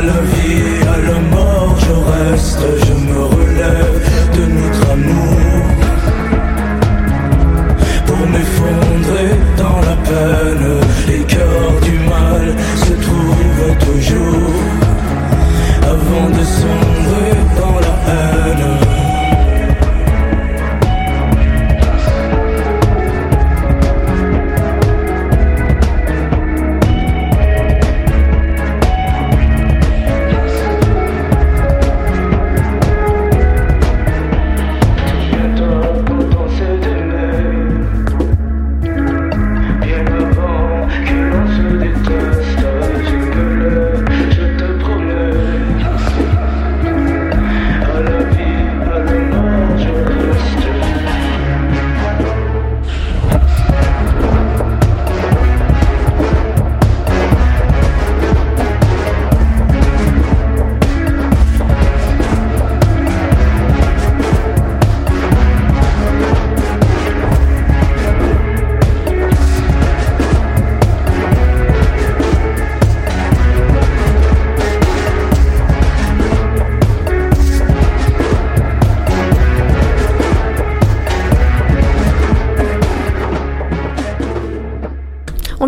[0.01, 3.97] à la vie, à la mort, je reste, je me relève
[4.37, 5.39] de notre amour.
[8.07, 10.67] Pour m'effondrer dans la peine,
[11.07, 14.53] les cœurs du mal se trouvent toujours.
[15.93, 18.90] Avant de sombrer dans la haine.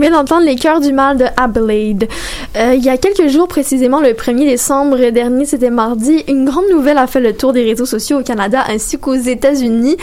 [0.04, 2.10] Vient d'entendre Les Cœurs du Mal de Adelaide.
[2.58, 6.66] Euh, il y a quelques jours, précisément le 1er décembre dernier, c'était mardi, une grande
[6.70, 9.96] nouvelle a fait le tour des réseaux sociaux au Canada ainsi qu'aux États-Unis.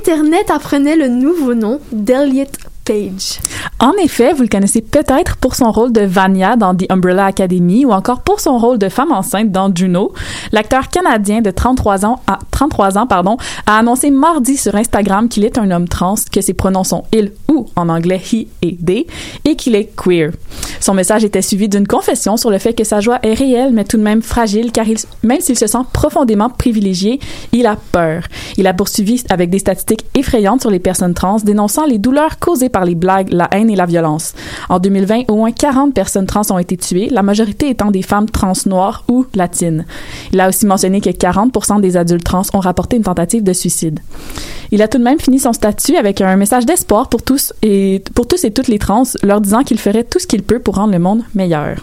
[0.00, 2.46] Internet apprenait le nouveau nom d'Elliot
[2.84, 3.40] Page.
[3.80, 7.84] En effet, vous le connaissez peut-être pour son rôle de Vanya dans The Umbrella Academy
[7.84, 10.12] ou encore pour son rôle de femme enceinte dans Juno.
[10.52, 15.44] L'acteur canadien de 33 ans, à 33 ans pardon, a annoncé mardi sur Instagram qu'il
[15.44, 19.06] est un homme trans, que ses pronoms sont il ou en anglais he et they
[19.44, 20.32] et qu'il est queer.
[20.80, 23.84] Son message était suivi d'une confession sur le fait que sa joie est réelle mais
[23.84, 24.86] tout de même fragile car
[25.22, 27.18] même s'il se sent profondément privilégié,
[27.52, 28.24] il a peur.
[28.56, 32.68] Il a poursuivi avec des statistiques effrayantes sur les personnes trans dénonçant les douleurs causées
[32.74, 34.34] par les blagues, la haine et la violence.
[34.68, 38.28] En 2020, au moins 40 personnes trans ont été tuées, la majorité étant des femmes
[38.28, 39.86] trans noires ou latines.
[40.32, 44.00] Il a aussi mentionné que 40% des adultes trans ont rapporté une tentative de suicide.
[44.72, 48.02] Il a tout de même fini son statut avec un message d'espoir pour tous et
[48.14, 50.74] pour tous et toutes les trans, leur disant qu'il ferait tout ce qu'il peut pour
[50.74, 51.76] rendre le monde meilleur.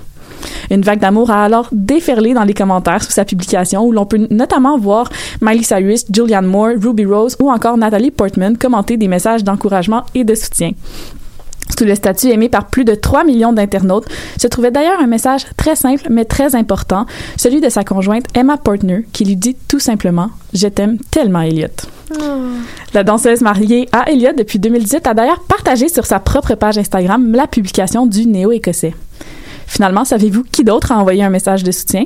[0.69, 4.27] Une vague d'amour a alors déferlé dans les commentaires sous sa publication où l'on peut
[4.30, 5.10] notamment voir
[5.41, 10.23] Miley Cyrus, Julianne Moore, Ruby Rose ou encore Natalie Portman commenter des messages d'encouragement et
[10.23, 10.71] de soutien.
[11.77, 15.45] Sous le statut aimé par plus de 3 millions d'internautes se trouvait d'ailleurs un message
[15.58, 17.06] très simple mais très important,
[17.38, 21.67] celui de sa conjointe Emma Portner qui lui dit tout simplement Je t'aime tellement Elliot.
[22.93, 27.34] La danseuse mariée à Elliot depuis 2018 a d'ailleurs partagé sur sa propre page Instagram
[27.34, 28.93] la publication du néo-écossais.
[29.71, 32.03] Finalement, savez-vous qui d'autre a envoyé un message de soutien?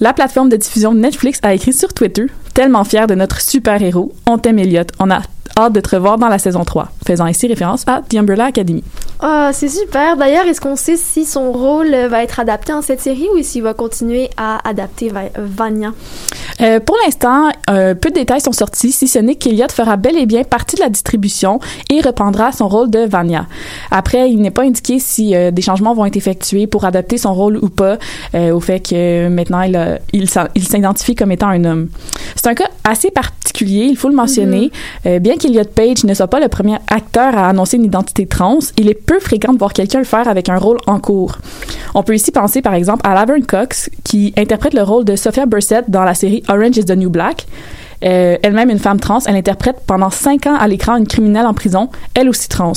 [0.00, 4.36] La plateforme de diffusion Netflix a écrit sur Twitter Tellement fier de notre super-héros, on
[4.36, 5.22] t'aime Elliot, on a
[5.58, 8.82] hâte de te revoir dans la saison 3, faisant ici référence à The Umbrella Academy.
[9.20, 10.16] Ah, c'est super.
[10.16, 13.62] D'ailleurs, est-ce qu'on sait si son rôle va être adapté en cette série ou s'il
[13.62, 15.92] va continuer à adapter Va- Vanya?
[16.60, 20.16] Euh, pour l'instant, euh, peu de détails sont sortis, si ce n'est qu'Eliott fera bel
[20.18, 23.46] et bien partie de la distribution et reprendra son rôle de Vanya.
[23.90, 27.32] Après, il n'est pas indiqué si euh, des changements vont être effectués pour adapter son
[27.34, 27.98] rôle ou pas
[28.34, 31.88] au fait que maintenant il, a- il, il s'identifie comme étant un homme.
[32.34, 34.70] C'est un cas assez particulier, il faut le mentionner.
[35.04, 38.88] Bien qu'Eliott Page ne soit pas le premier acteur à annoncer une identité trans, il
[38.88, 41.38] est peu fréquent de voir quelqu'un le faire avec un rôle en cours.
[41.94, 45.46] On peut ici penser par exemple à Laverne Cox, qui interprète le rôle de Sophia
[45.46, 47.46] Bursett dans la série Orange is the New Black.
[48.04, 51.54] Euh, elle-même une femme trans, elle interprète pendant cinq ans à l'écran une criminelle en
[51.54, 52.72] prison, elle aussi trans.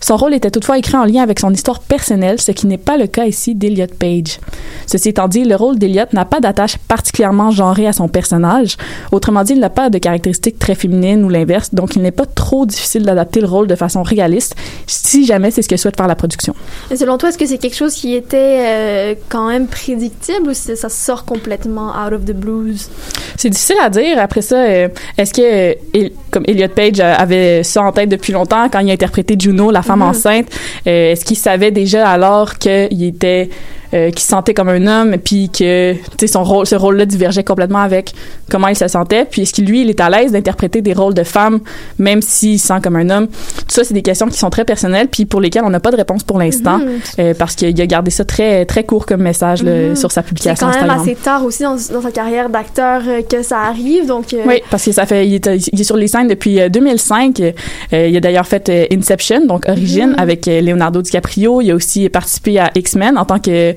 [0.00, 2.96] Son rôle était toutefois écrit en lien avec son histoire personnelle, ce qui n'est pas
[2.96, 4.38] le cas ici d'Eliot Page.
[4.86, 8.76] Ceci étant dit, le rôle d'Eliot n'a pas d'attache particulièrement genrée à son personnage.
[9.12, 12.26] Autrement dit, il n'a pas de caractéristiques très féminines ou l'inverse, donc il n'est pas
[12.26, 14.54] trop difficile d'adapter le rôle de façon réaliste,
[14.86, 16.54] si jamais c'est ce que souhaite faire la production.
[16.90, 20.54] Et selon toi, est-ce que c'est quelque chose qui était euh, quand même prédictible ou
[20.54, 22.88] si ça sort complètement out of the blues?
[23.36, 24.18] C'est difficile à dire.
[24.18, 28.68] Après ça, euh, est-ce que, euh, comme Elliot Page avait ça en tête depuis longtemps
[28.70, 30.08] quand il a interprété Juno, la femme Mhm.
[30.10, 30.46] enceinte,
[30.86, 33.48] euh, est-ce qu'il savait déjà alors qu'il était,
[33.94, 37.06] euh, qu'il se sentait comme un homme, puis que, tu sais, son rôle, ce rôle-là
[37.06, 38.12] divergeait complètement avec
[38.50, 41.14] comment il se sentait, puis est-ce que lui, il est à l'aise d'interpréter des rôles
[41.14, 41.60] de femme,
[41.98, 43.26] même s'il se sent comme un homme?
[43.28, 45.90] Tout ça, c'est des questions qui sont très personnelles, puis pour lesquelles on n'a pas
[45.90, 46.88] de réponse pour l'instant, Mhm.
[47.20, 49.96] euh, parce qu'il a gardé ça très, très court comme message là, Mhm.
[49.96, 51.00] sur sa C'est publication quand même Instagram.
[51.02, 54.34] assez tard aussi dans, dans sa carrière d'acteur euh, que ça arrive, donc...
[54.34, 56.68] euh, Oui, parce que ça fait, il est, il est sur les scènes depuis euh,
[56.68, 57.40] 2005.
[57.40, 60.14] Euh, il a d'ailleurs fait Inception, donc Origine, Mhm.
[60.18, 61.60] avec Leonardo DiCaprio.
[61.60, 63.74] Il a aussi participé à X-Men en tant que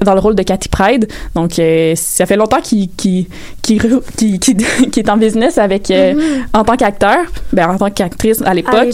[0.00, 1.08] dans le rôle de Cathy Pride.
[1.34, 2.88] Donc euh, ça fait longtemps qu'il
[3.68, 6.46] est en business avec euh, Mhm.
[6.52, 7.18] en tant qu'acteur,
[7.52, 8.90] ben en tant qu'actrice à l'époque.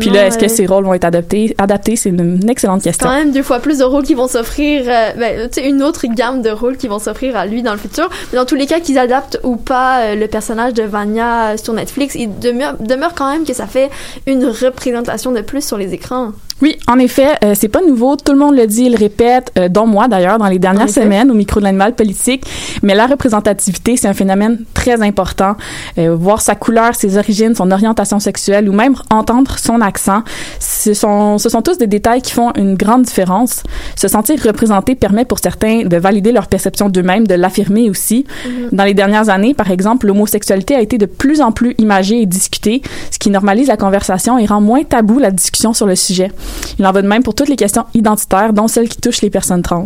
[0.00, 3.06] Puis là, est-ce que ces rôles vont être adaptés Adaptés, c'est une, une excellente question.
[3.08, 6.42] quand même deux fois plus de rôles qui vont s'offrir, euh, ben, une autre gamme
[6.42, 8.08] de rôles qui vont s'offrir à lui dans le futur.
[8.32, 12.14] Mais dans tous les cas, qu'ils adaptent ou pas le personnage de Vanya sur Netflix,
[12.14, 13.90] il demeure, demeure quand même que ça fait
[14.26, 16.32] une représentation de plus sur les écrans.
[16.60, 18.16] Oui, en effet, euh, c'est pas nouveau.
[18.16, 20.88] Tout le monde le dit, il le répète, euh, dont moi d'ailleurs, dans les dernières
[20.88, 22.44] semaines au micro de l'animal politique.
[22.82, 25.54] Mais la représentativité, c'est un phénomène très important.
[25.98, 30.22] Euh, voir sa couleur, ses origines, son orientation sexuelle ou même entendre son accent,
[30.58, 33.62] ce sont, ce sont tous des détails qui font une grande différence.
[33.94, 38.26] Se sentir représenté permet pour certains de valider leur perception d'eux-mêmes, de l'affirmer aussi.
[38.72, 42.26] Dans les dernières années, par exemple, l'homosexualité a été de plus en plus imagée et
[42.26, 42.82] discutée,
[43.12, 46.30] ce qui normalise la conversation et rend moins tabou la discussion sur le sujet.
[46.78, 49.30] Il en va de même pour toutes les questions identitaires, dont celles qui touchent les
[49.30, 49.84] personnes trans.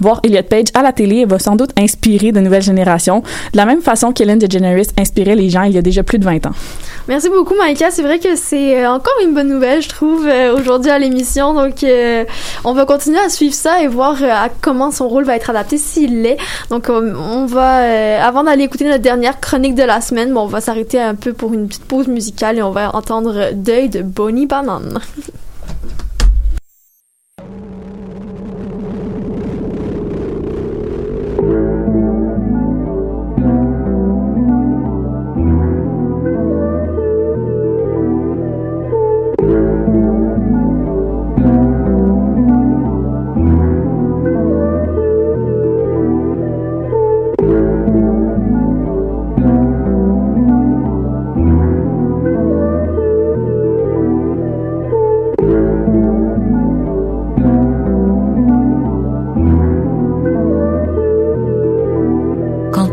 [0.00, 3.20] Voir Elliot Page à la télé va sans doute inspirer de nouvelles générations,
[3.52, 6.24] de la même façon qu'Ellen DeGeneres inspirait les gens il y a déjà plus de
[6.24, 6.52] 20 ans.
[7.08, 7.90] Merci beaucoup, Maïka.
[7.90, 11.52] C'est vrai que c'est euh, encore une bonne nouvelle, je trouve, euh, aujourd'hui à l'émission.
[11.52, 12.24] Donc, euh,
[12.64, 15.78] on va continuer à suivre ça et voir à comment son rôle va être adapté
[15.78, 16.36] s'il l'est.
[16.70, 21.00] Donc, on va, avant d'aller écouter notre dernière chronique de la semaine, on va s'arrêter
[21.00, 25.00] un peu pour une petite pause musicale et on va entendre Deuil de Bonnie Banane.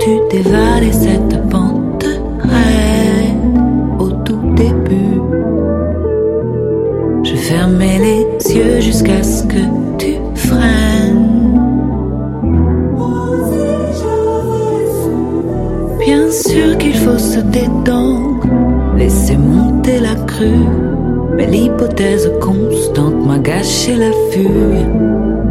[0.05, 2.21] regarder cette panthère
[3.99, 5.21] au tout début.
[7.23, 9.63] Je fermais les yeux jusqu'à ce que
[9.97, 11.59] tu freines.
[15.99, 18.47] Bien sûr qu'il faut se détendre,
[18.97, 20.67] laisser monter la crue.
[21.35, 25.48] Mais l'hypothèse constante m'a gâché la fugue.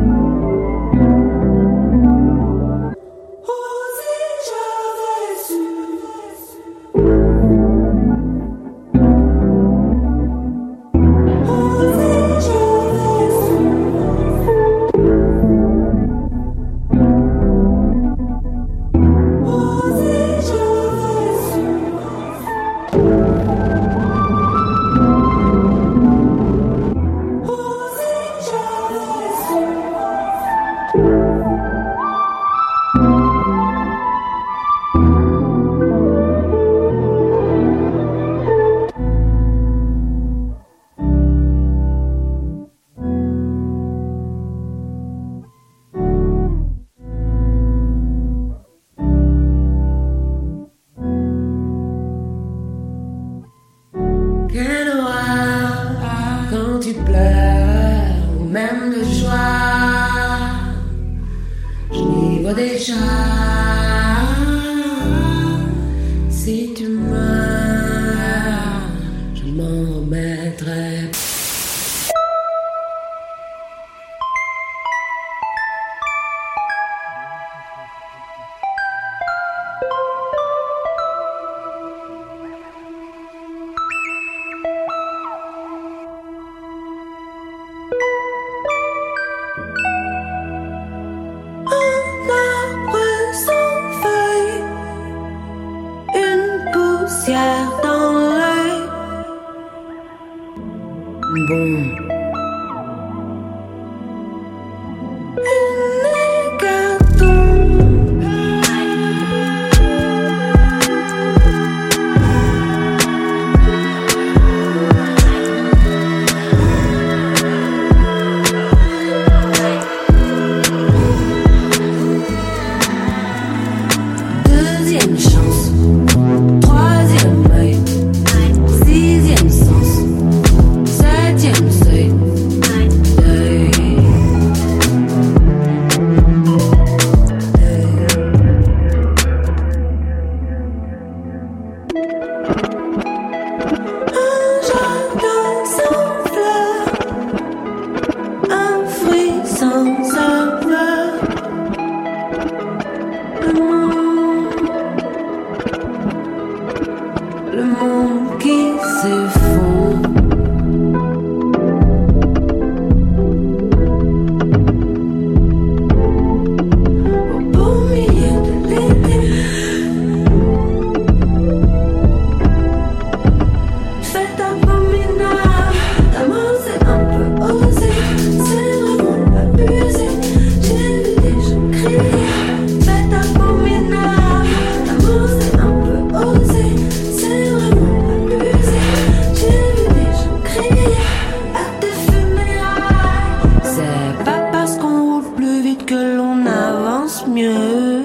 [197.27, 198.03] Mieux.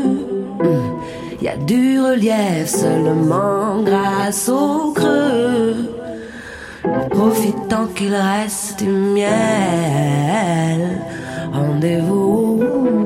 [1.42, 5.76] Y a du relief seulement grâce au creux.
[7.10, 9.30] Profitant qu'il reste du miel.
[11.52, 13.03] Rendez-vous.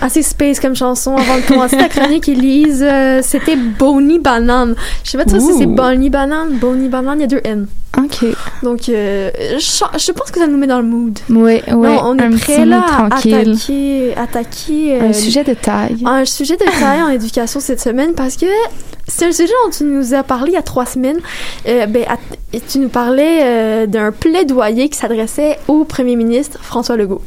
[0.00, 2.84] Assez space comme chanson avant de commencer ta chronique, Elise.
[2.88, 4.74] Euh, C'était Bonnie Banane.
[5.04, 5.66] Je sais pas trop si c'est.
[5.66, 6.58] Bonnie Banane.
[6.58, 7.66] Bonnie Banane, il y a deux N.
[7.96, 8.24] Ok.
[8.62, 11.18] Donc, euh, je, je pense que ça nous met dans le mood.
[11.30, 11.62] Ouais.
[11.70, 16.02] Non, on est prêt là à attaquer, attaquer euh, Un sujet de taille.
[16.04, 18.46] un sujet de taille en éducation cette semaine parce que
[19.06, 21.18] c'est un sujet dont tu nous as parlé il y a trois semaines.
[21.66, 22.18] Euh, ben, à-
[22.52, 27.20] et tu nous parlais euh, d'un plaidoyer qui s'adressait au premier ministre François Legault.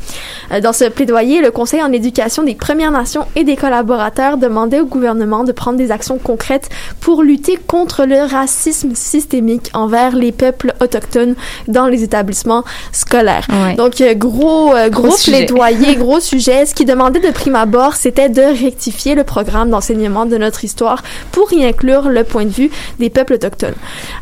[0.64, 4.86] Dans ce plaidoyer, le Conseil en éducation des Premières Nations et des collaborateurs demandait au
[4.86, 6.70] gouvernement de prendre des actions concrètes
[7.02, 11.36] pour lutter contre le racisme systémique envers les peuples peuples autochtones
[11.68, 13.48] dans les établissements scolaires.
[13.50, 13.76] Ouais.
[13.76, 15.46] Donc, euh, gros, euh, gros, Gros sujet.
[15.46, 16.66] plaidoyer, gros sujet.
[16.66, 21.02] Ce qui demandait de prime abord, c'était de rectifier le programme d'enseignement de notre histoire
[21.32, 23.76] pour y inclure le point de vue des peuples autochtones.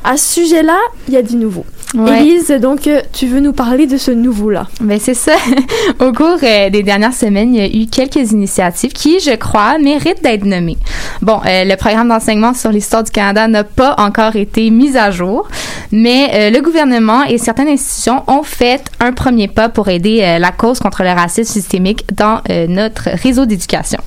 [0.03, 0.77] À ce sujet-là,
[1.07, 1.65] il y a du nouveau.
[1.95, 2.21] Ouais.
[2.21, 4.67] Élise, donc, euh, tu veux nous parler de ce nouveau-là?
[4.79, 5.33] Ben c'est ça.
[5.99, 9.79] Au cours euh, des dernières semaines, il y a eu quelques initiatives qui, je crois,
[9.79, 10.77] méritent d'être nommées.
[11.23, 15.09] Bon, euh, le programme d'enseignement sur l'histoire du Canada n'a pas encore été mis à
[15.09, 15.47] jour,
[15.91, 20.39] mais euh, le gouvernement et certaines institutions ont fait un premier pas pour aider euh,
[20.39, 23.99] la cause contre le racisme systémique dans euh, notre réseau d'éducation.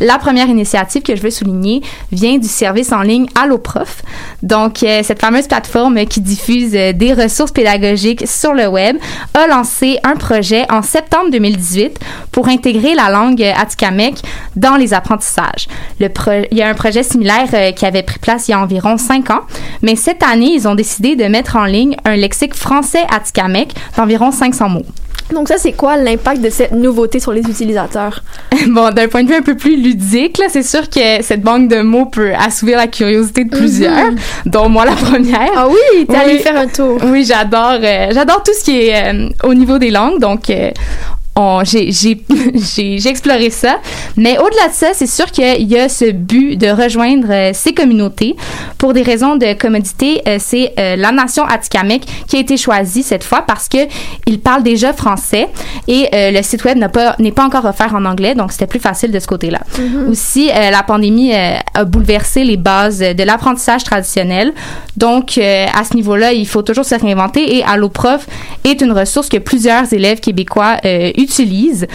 [0.00, 1.82] La première initiative que je veux souligner
[2.12, 4.02] vient du service en ligne AlloProf.
[4.42, 8.98] Donc, cette fameuse plateforme qui diffuse des ressources pédagogiques sur le web
[9.32, 11.98] a lancé un projet en septembre 2018
[12.30, 14.20] pour intégrer la langue atikamekw
[14.54, 15.66] dans les apprentissages.
[15.98, 16.10] Il
[16.52, 19.42] y a un projet similaire qui avait pris place il y a environ cinq ans,
[19.80, 24.32] mais cette année, ils ont décidé de mettre en ligne un lexique français atikamekw d'environ
[24.32, 24.86] 500 mots.
[25.32, 28.22] Donc, ça, c'est quoi l'impact de cette nouveauté sur les utilisateurs?
[28.68, 31.68] Bon, d'un point de vue un peu plus ludique, là, c'est sûr que cette banque
[31.68, 34.10] de mots peut assouvir la curiosité de plusieurs,
[34.46, 35.50] dont moi la première.
[35.56, 36.18] Ah oui, t'es Oui.
[36.18, 36.98] allé faire un tour.
[37.06, 40.70] Oui, j'adore, euh, j'adore tout ce qui est euh, au niveau des langues, donc euh,
[42.54, 43.78] j'ai exploré ça.
[44.16, 47.74] Mais au-delà de ça, c'est sûr qu'il y a ce but de rejoindre euh, ces
[47.74, 48.36] communautés
[48.78, 50.22] pour des raisons de commodité.
[50.26, 53.78] euh, c'est euh, la nation Atikamekw qui a été choisie cette fois parce que
[54.26, 55.48] ils parlent déjà français
[55.88, 59.12] et le site web pas n'est pas encore offert en anglais, donc c'était plus facile
[59.12, 59.60] de ce côté-là.
[60.08, 64.52] Aussi, euh, la pandémie a bouleversé les bases de l'apprentissage traditionnel.
[64.96, 68.26] Donc, à ce niveau-là, il faut toujours se réinventer et AlloProf
[68.64, 71.86] est une ressource que plusieurs élèves québécois euh, utilisent.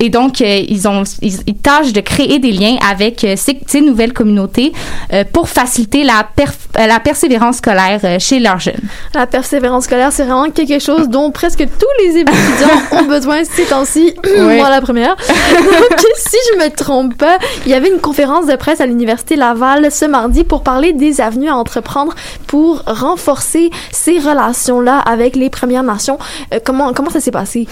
[0.00, 3.60] Et donc, euh, ils ont ils, ils tâchent de créer des liens avec euh, ces,
[3.66, 4.72] ces nouvelles communautés
[5.12, 6.26] euh, pour faciliter la,
[6.74, 8.80] la persévérance scolaire chez leurs jeunes.
[9.14, 13.64] La persévérance scolaire, c'est vraiment quelque chose dont presque tous les étudiants ont besoin ces
[13.64, 14.14] temps-ci.
[14.34, 14.56] Ouais.
[14.56, 15.16] Moi, la première.
[15.28, 19.36] Donc, si je me trompe pas, il y avait une conférence de presse à l'Université
[19.36, 22.14] Laval ce mardi pour parler des avenues à entreprendre
[22.46, 26.18] pour renforcer ces relations-là avec les Premières Nations.
[26.64, 27.66] Comment, comment ça s'est passé?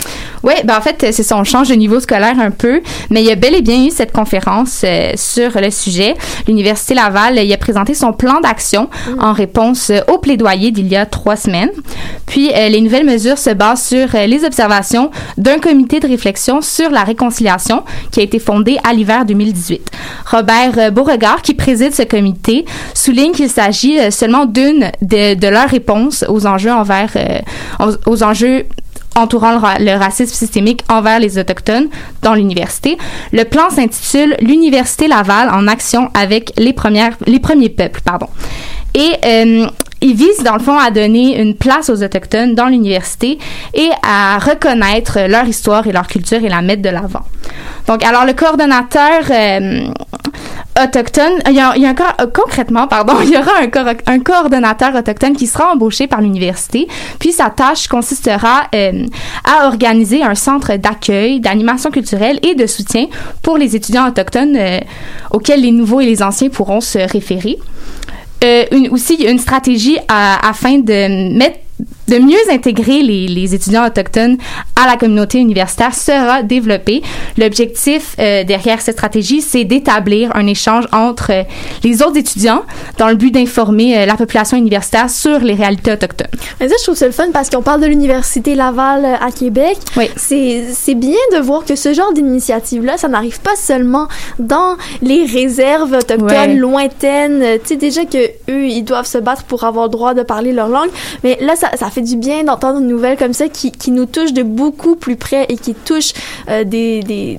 [0.45, 3.27] Oui, ben en fait, c'est ça, on change de niveau scolaire un peu, mais il
[3.27, 6.15] y a bel et bien eu cette conférence euh, sur le sujet.
[6.47, 8.89] L'Université Laval, il a présenté son plan d'action
[9.19, 11.71] en réponse euh, au plaidoyer d'il y a trois semaines.
[12.27, 16.61] Puis, euh, les nouvelles mesures se basent sur euh, les observations d'un comité de réflexion
[16.61, 19.91] sur la réconciliation qui a été fondé à l'hiver 2018.
[20.31, 25.49] Robert euh, Beauregard, qui préside ce comité, souligne qu'il s'agit euh, seulement d'une de, de
[25.49, 28.65] leurs réponses aux enjeux envers euh, aux enjeux
[29.15, 31.89] entourant le, ra- le racisme systémique envers les Autochtones
[32.23, 32.97] dans l'université.
[33.33, 38.01] Le plan s'intitule L'Université Laval en action avec les, premières, les premiers peuples.
[38.03, 38.27] Pardon.
[38.95, 39.67] Et euh,
[40.03, 43.39] il vise, dans le fond, à donner une place aux Autochtones dans l'université
[43.73, 47.25] et à reconnaître leur histoire et leur culture et la mettre de l'avant.
[47.87, 49.87] Donc, alors, le coordonnateur euh,
[50.83, 53.53] autochtone, il y a, co- euh, concrètement, pardon, il y aura
[54.07, 56.89] un, coordonnateur autochtone qui sera embauché par l'université,
[57.19, 59.07] puis sa tâche consistera euh,
[59.45, 63.07] à organiser un centre d'accueil, d'animation culturelle et de soutien
[63.43, 64.79] pour les étudiants autochtones euh,
[65.31, 67.59] auxquels les nouveaux et les anciens pourront se référer.
[68.45, 71.59] Euh, une, aussi, une stratégie afin de mettre
[72.13, 74.37] de mieux intégrer les, les étudiants autochtones
[74.77, 77.03] à la communauté universitaire sera développée.
[77.39, 81.43] L'objectif euh, derrière cette stratégie, c'est d'établir un échange entre euh,
[81.83, 82.63] les autres étudiants
[82.99, 86.27] dans le but d'informer euh, la population universitaire sur les réalités autochtones.
[86.61, 89.31] Mais ça, je trouve ça le fun parce qu'on parle de l'Université Laval euh, à
[89.31, 89.79] Québec.
[89.97, 90.11] Oui.
[90.17, 94.09] C'est, c'est bien de voir que ce genre d'initiative-là, ça n'arrive pas seulement
[94.39, 96.55] dans les réserves autochtones Ouais.
[96.55, 97.43] lointaines.
[97.43, 98.19] Euh, Tu sais, déjà que
[98.51, 100.91] eux, ils doivent se battre pour avoir le droit de parler leur langue.
[101.25, 104.07] Mais là, ça, ça fait du bien d'entendre une nouvelle comme ça qui, qui nous
[104.07, 106.12] touche de beaucoup plus près et qui touche
[106.48, 107.38] euh, des, des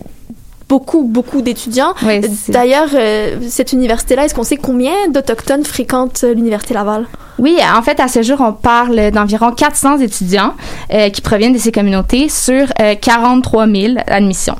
[0.73, 1.93] beaucoup, beaucoup d'étudiants.
[2.03, 7.05] Euh, D'ailleurs, euh, cette université-là, est-ce qu'on sait combien d'Autochtones fréquentent euh, l'Université Laval?
[7.37, 10.53] Oui, en fait, à ce jour, on parle d'environ 400 étudiants
[10.91, 14.55] euh, qui proviennent de ces communautés sur euh, 43 000 admissions.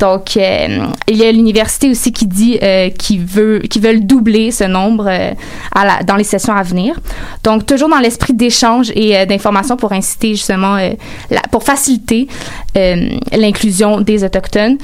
[0.00, 2.58] Donc, il y a l'université aussi qui dit
[2.98, 6.94] qu'ils veut, qu'ils veulent doubler ce nombre à la- dans les sessions à venir.
[7.42, 10.76] Donc, toujours dans l'esprit d'échange et d'information pour inciter justement,
[11.30, 12.28] la- pour faciliter
[13.32, 14.78] l'inclusion des Autochtones.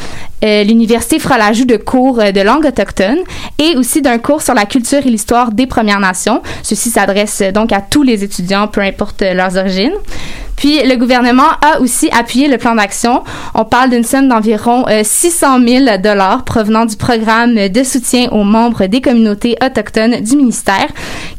[0.45, 3.19] Euh, l'université fera l'ajout de cours euh, de langue autochtone
[3.59, 6.43] et aussi d'un cours sur la culture et l'histoire des Premières Nations.
[6.63, 9.95] Ceci s'adresse euh, donc à tous les étudiants, peu importe euh, leurs origines.
[10.57, 13.23] Puis le gouvernement a aussi appuyé le plan d'action.
[13.55, 18.45] On parle d'une somme d'environ euh, 600 000 dollars provenant du programme de soutien aux
[18.45, 20.89] membres des communautés autochtones du ministère,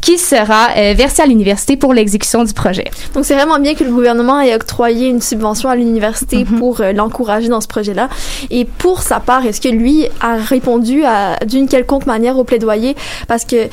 [0.01, 2.85] qui sera euh, versé à l'université pour l'exécution du projet.
[3.13, 6.91] Donc c'est vraiment bien que le gouvernement ait octroyé une subvention à l'université pour euh,
[6.91, 8.09] l'encourager dans ce projet-là.
[8.51, 11.03] Et pour sa part, est-ce que lui a répondu
[11.47, 12.95] d'une quelconque manière au plaidoyer?
[13.27, 13.67] Parce que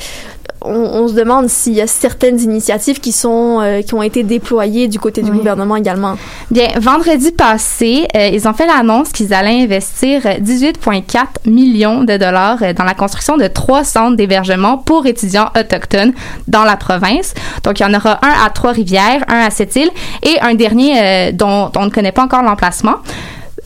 [0.65, 4.23] on, on se demande s'il y a certaines initiatives qui sont euh, qui ont été
[4.23, 5.37] déployées du côté du Oui.
[5.39, 6.15] gouvernement également.
[6.51, 12.15] Bien, vendredi passé, euh, ils ont fait l'annonce qu'ils allaient investir euh, 18,4 millions de
[12.15, 16.13] dollars euh, dans la construction de trois centres d'hébergement pour étudiants autochtones
[16.47, 17.33] dans la province.
[17.65, 19.91] Donc, il y en aura un à Trois-Rivières, un à Sept-Îles
[20.21, 22.95] et un dernier euh, dont, dont on ne connaît pas encore l'emplacement.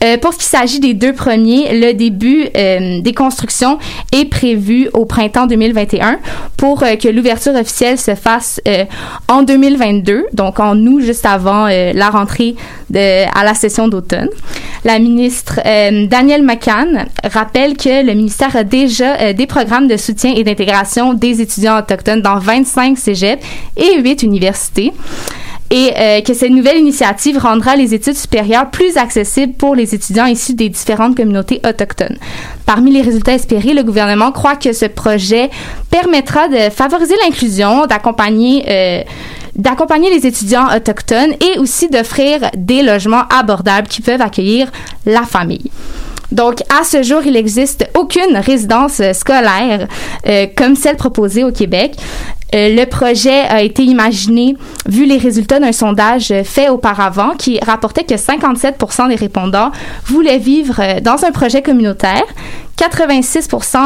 [0.04, 3.78] Euh, pour ce qui s'agit des deux premiers, le début euh, des constructions
[4.12, 6.20] est prévu au printemps 2021
[6.56, 8.60] pour euh, que l'ouverture officielle se fasse
[9.28, 12.54] en 2022, donc en août, juste avant la rentrée
[12.94, 14.28] à la session d'automne.
[14.84, 15.60] La ministre
[16.06, 21.40] Danielle McCann rappelle que le ministère a déjà des programmes de soutien et d'intégration des
[21.40, 23.44] étudiants autochtones dans 25 cégeps
[23.76, 24.92] et 8 universités
[25.70, 30.26] et euh, que cette nouvelle initiative rendra les études supérieures plus accessibles pour les étudiants
[30.26, 32.16] issus des différentes communautés autochtones.
[32.66, 35.50] Parmi les résultats espérés, le gouvernement croit que ce projet
[35.90, 39.02] permettra de favoriser l'inclusion, d'accompagner euh,
[39.56, 44.70] d'accompagner les étudiants autochtones et aussi d'offrir des logements abordables qui peuvent accueillir
[45.04, 45.70] la famille.
[46.30, 49.88] Donc, à ce jour, il n'existe aucune résidence euh, scolaire
[50.26, 51.96] euh, comme celle proposée au Québec.
[52.54, 58.04] Euh, le projet a été imaginé vu les résultats d'un sondage fait auparavant qui rapportait
[58.04, 59.70] que 57% des répondants
[60.06, 62.24] voulaient vivre euh, dans un projet communautaire,
[62.78, 63.76] 86%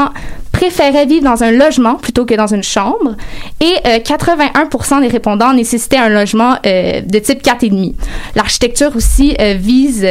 [0.53, 3.17] préféraient vivre dans un logement plutôt que dans une chambre
[3.61, 7.95] et euh, 81% des répondants nécessitaient un logement euh, de type 4,5.
[8.37, 10.07] L'architecture aussi vise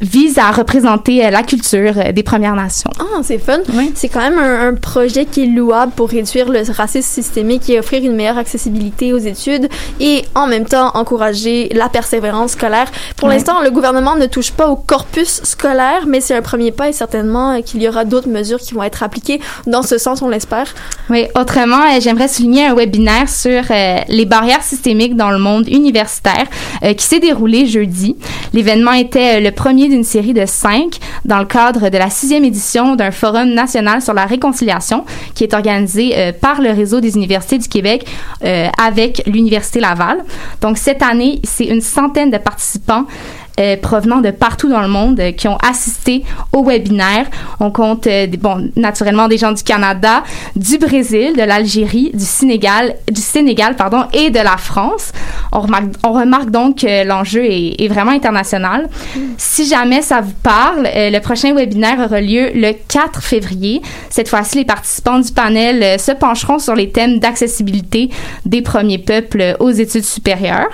[0.00, 2.90] vise à représenter euh, la culture euh, des Premières Nations.
[2.98, 3.60] Ah, c'est fun.
[3.94, 7.78] C'est quand même un, un projet qui est louable pour réduire le racisme systémique et
[7.78, 9.68] offrir une meilleure accessibilité aux études
[10.00, 12.90] et en même temps encourager la persévérance scolaire.
[13.16, 16.88] Pour l'instant, le gouvernement ne touche pas au corpus scolaire, mais c'est un premier pas
[16.88, 20.22] et certainement euh, qu'il y aura d'autres mesures qui vont être appliquées dans ce sens,
[20.22, 20.74] on l'espère.
[21.10, 26.46] Oui, autrement, j'aimerais souligner un webinaire sur euh, les barrières systémiques dans le monde universitaire
[26.82, 28.16] euh, qui s'est déroulé jeudi.
[28.52, 32.96] L'événement était le premier d'une série de cinq dans le cadre de la sixième édition
[32.96, 35.04] d'un forum national sur la réconciliation
[35.34, 38.06] qui est organisé euh, par le réseau des universités du Québec
[38.44, 40.24] euh, avec l'Université Laval.
[40.60, 43.04] Donc cette année, c'est une centaine de participants
[43.60, 47.26] euh, provenant de partout dans le monde euh, qui ont assisté au webinaire.
[47.60, 50.24] On compte, euh, bon, naturellement des gens du Canada,
[50.56, 55.12] du Brésil, de l'Algérie, du Sénégal, du Sénégal, pardon, et de la France.
[55.52, 58.88] On remarque, on remarque donc que l'enjeu est, est vraiment international.
[59.38, 63.82] Si jamais ça vous parle, euh, le prochain webinaire aura lieu le 4 février.
[64.10, 68.10] Cette fois-ci, les participants du panel euh, se pencheront sur les thèmes d'accessibilité
[68.44, 70.70] des premiers peuples aux études supérieures.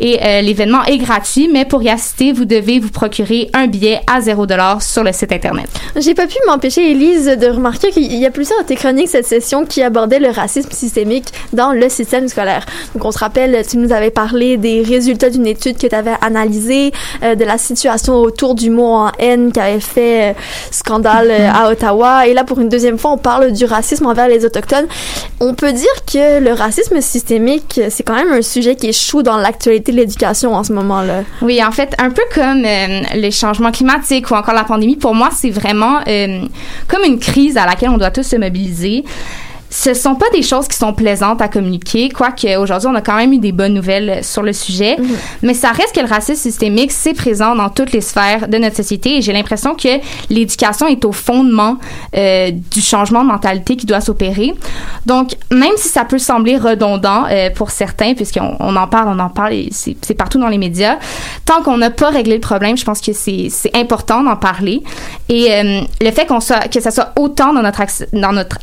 [0.00, 4.00] Et euh, l'événement est gratuit, mais pour y assister, vous devez vous procurer un billet
[4.06, 4.46] à 0
[4.80, 5.68] sur le site Internet.
[5.96, 9.26] J'ai pas pu m'empêcher, Élise, de remarquer qu'il y a plusieurs de tes chroniques cette
[9.26, 12.64] session qui abordaient le racisme systémique dans le système scolaire.
[12.94, 16.14] Donc, on se rappelle, tu nous avais parlé des résultats d'une étude que tu avais
[16.20, 16.92] analysée,
[17.22, 20.32] euh, de la situation autour du mot en haine qui avait fait euh,
[20.70, 22.26] scandale euh, à Ottawa.
[22.26, 24.86] Et là, pour une deuxième fois, on parle du racisme envers les Autochtones.
[25.40, 29.36] On peut dire que le racisme systémique, c'est quand même un sujet qui échoue dans
[29.36, 31.22] l'actualité l'éducation en ce moment-là.
[31.42, 35.14] Oui, en fait, un peu comme euh, les changements climatiques ou encore la pandémie, pour
[35.14, 36.42] moi, c'est vraiment euh,
[36.88, 39.04] comme une crise à laquelle on doit tous se mobiliser.
[39.70, 43.16] Ce sont pas des choses qui sont plaisantes à communiquer, quoique aujourd'hui on a quand
[43.16, 44.96] même eu des bonnes nouvelles sur le sujet,
[45.42, 48.76] mais ça reste que le racisme systémique c'est présent dans toutes les sphères de notre
[48.76, 49.88] société et j'ai l'impression que
[50.30, 51.76] l'éducation est au fondement
[52.16, 54.54] euh, du changement de mentalité qui doit s'opérer.
[55.06, 59.18] Donc même si ça peut sembler redondant euh, pour certains, puisqu'on on en parle, on
[59.18, 60.98] en parle, et c'est partout dans les médias,
[61.44, 64.82] tant qu'on n'a pas réglé le problème, je pense que c'est important d'en parler.
[65.28, 68.58] Et euh, le fait qu'on soit que ça soit autant dans notre dans notre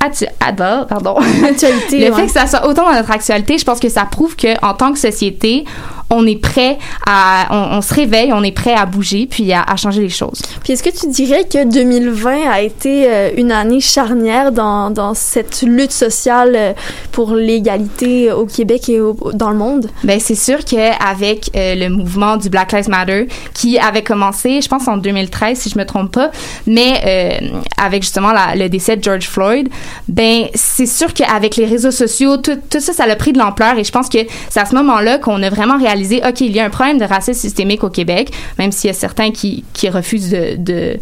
[0.57, 2.21] bah, pardon Actualité, le ouais.
[2.21, 4.73] fait que ça soit autant dans notre actualité, je pense que ça prouve que en
[4.73, 5.65] tant que société,
[6.11, 6.77] on est prêt
[7.07, 10.09] à on, on se réveille, on est prêt à bouger puis à, à changer les
[10.09, 10.41] choses.
[10.63, 15.13] Puis est-ce que tu dirais que 2020 a été euh, une année charnière dans, dans
[15.15, 16.73] cette lutte sociale euh,
[17.11, 19.89] pour l'égalité au Québec et au- dans le monde?
[20.03, 24.67] Ben c'est sûr qu'avec euh, le mouvement du Black Lives Matter qui avait commencé, je
[24.67, 26.29] pense en 2013 si je me trompe pas,
[26.67, 27.01] mais
[27.41, 27.47] euh,
[27.83, 29.69] avec justement la- le décès de George Floyd,
[30.07, 33.39] ben c'est c'est sûr qu'avec les réseaux sociaux, tout, tout ça, ça a pris de
[33.39, 34.19] l'ampleur et je pense que
[34.49, 37.05] c'est à ce moment-là qu'on a vraiment réalisé, OK, il y a un problème de
[37.05, 40.97] racisme systémique au Québec, même s'il y a certains qui, qui refusent de, de,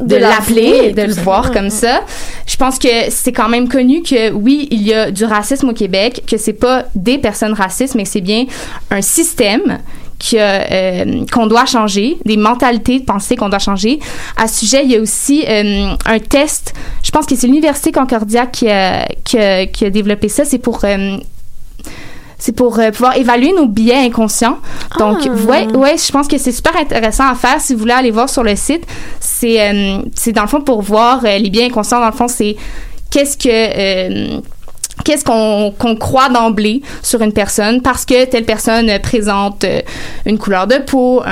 [0.00, 2.02] de, De l'appeler, de le voir comme ça.
[2.46, 5.74] Je pense que c'est quand même connu que oui, il y a du racisme au
[5.74, 8.46] Québec, que c'est pas des personnes racistes, mais que c'est bien
[8.90, 9.78] un système
[10.18, 13.98] que, euh, qu'on doit changer, des mentalités de pensée qu'on doit changer.
[14.36, 17.92] À ce sujet, il y a aussi euh, un test, je pense que c'est l'Université
[17.92, 20.80] Concordia qui a, qui a, qui a développé ça, c'est pour...
[20.84, 21.16] euh,
[22.40, 24.58] c'est pour euh, pouvoir évaluer nos biais inconscients.
[24.96, 25.50] Donc, Ah.
[25.50, 27.60] ouais, ouais, je pense que c'est super intéressant à faire.
[27.60, 28.86] Si vous voulez aller voir sur le site,
[29.18, 31.98] c'est, euh, c'est dans le fond pour voir euh, les biais inconscients.
[31.98, 32.54] Dans le fond, c'est
[33.10, 34.40] qu'est-ce que
[35.04, 39.80] qu'est-ce qu'on croit d'emblée sur une personne parce que telle personne présente euh,
[40.26, 41.22] une couleur de peau,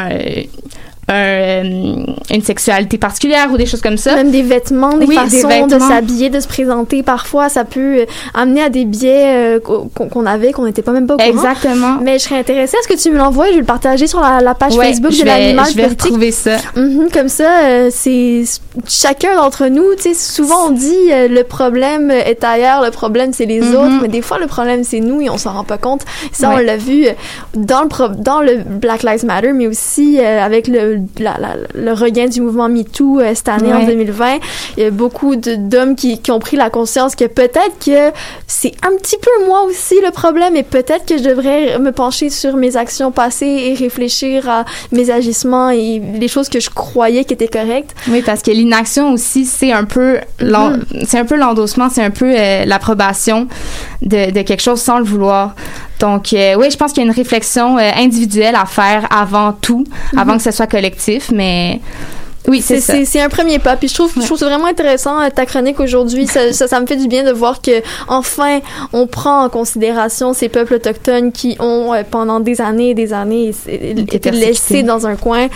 [1.08, 4.16] un, euh, une sexualité particulière ou des choses comme ça.
[4.16, 5.88] Même des vêtements, des Oui, des façons de vêtements.
[5.88, 7.02] s'habiller, de se présenter.
[7.02, 8.04] Parfois, ça peut euh,
[8.34, 11.28] amener à des biais euh, qu'on avait, qu'on n'était pas même pas au courant.
[11.30, 11.98] Exactement.
[12.02, 13.46] Mais je serais intéressée à ce que tu me l'envoies.
[13.48, 16.04] Je vais le partager sur la, la page Ouais, Facebook de l'animal je vais politique.
[16.06, 16.56] retrouver ça.
[16.74, 18.42] Mhm, comme ça, euh, c'est
[18.88, 19.94] chacun d'entre nous.
[19.96, 23.74] Tu sais, souvent on dit euh, le problème est ailleurs, le problème c'est les Mhm.
[23.74, 26.02] autres, mais des fois le problème c'est nous et on s'en rend pas compte.
[26.32, 27.06] Ça, on l'a vu
[27.54, 32.26] dans le dans le Black Lives Matter, mais aussi avec le la- la- le regain
[32.26, 33.86] du mouvement MeToo euh, cette année en Ouais.
[33.86, 34.38] 2020.
[34.76, 38.12] Il y a beaucoup d'hommes qui, qui ont pris la conscience que peut-être que
[38.46, 42.30] c'est un petit peu moi aussi le problème et peut-être que je devrais me pencher
[42.30, 47.24] sur mes actions passées et réfléchir à mes agissements et les choses que je croyais
[47.24, 47.94] qui étaient correctes.
[48.08, 50.84] Oui, parce que l'inaction aussi, c'est un peu l'en- Mhm.
[51.06, 53.48] c'est un peu l'endossement, c'est un peu euh, l'approbation
[54.02, 55.54] de, de quelque chose sans le vouloir.
[55.98, 59.52] Donc, euh, oui, je pense qu'il y a une réflexion euh, individuelle à faire avant
[59.52, 59.84] tout,
[60.16, 60.38] avant Mhm.
[60.38, 61.80] que ce soit collectif, mais
[62.48, 62.94] oui, c'est ça.
[63.04, 63.76] C'est un premier pas.
[63.76, 66.26] Puis je trouve, je trouve vraiment intéressant euh, ta chronique aujourd'hui.
[66.26, 68.60] Ça, ça, ça me fait du bien de voir que enfin
[68.92, 73.12] on prend en considération ces peuples autochtones qui ont euh, pendant des années et des
[73.12, 75.48] années été laissés dans un coin.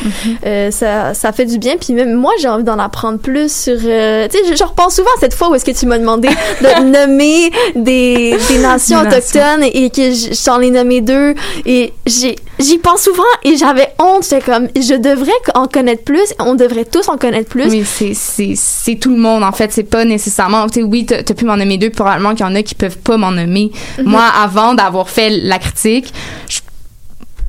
[0.47, 1.77] Euh, ça, ça fait du bien.
[1.77, 3.77] Puis même moi, j'ai envie d'en apprendre plus sur.
[3.85, 5.99] euh, tu sais, je, je repense souvent à cette fois où est-ce que tu m'as
[5.99, 9.41] demandé de nommer des, des nations Des nations.
[9.41, 11.35] autochtones et que je- j'en ai nommé deux.
[11.67, 14.25] Et j'y pense souvent et j'avais honte.
[14.29, 16.35] J'étais comme, je devrais en connaître plus.
[16.39, 17.69] On devrait tous en connaître plus.
[17.69, 19.73] Oui, c'est, tout le monde, en fait.
[19.73, 20.67] C'est pas nécessairement.
[20.69, 22.99] Tu sais, oui, t'as, pu m'en nommer deux, probablement qu'il y en a qui peuvent
[22.99, 23.71] pas m'en nommer.
[23.99, 24.05] Mhm.
[24.07, 26.13] Moi, avant d'avoir fait la critique,
[26.49, 26.61] je,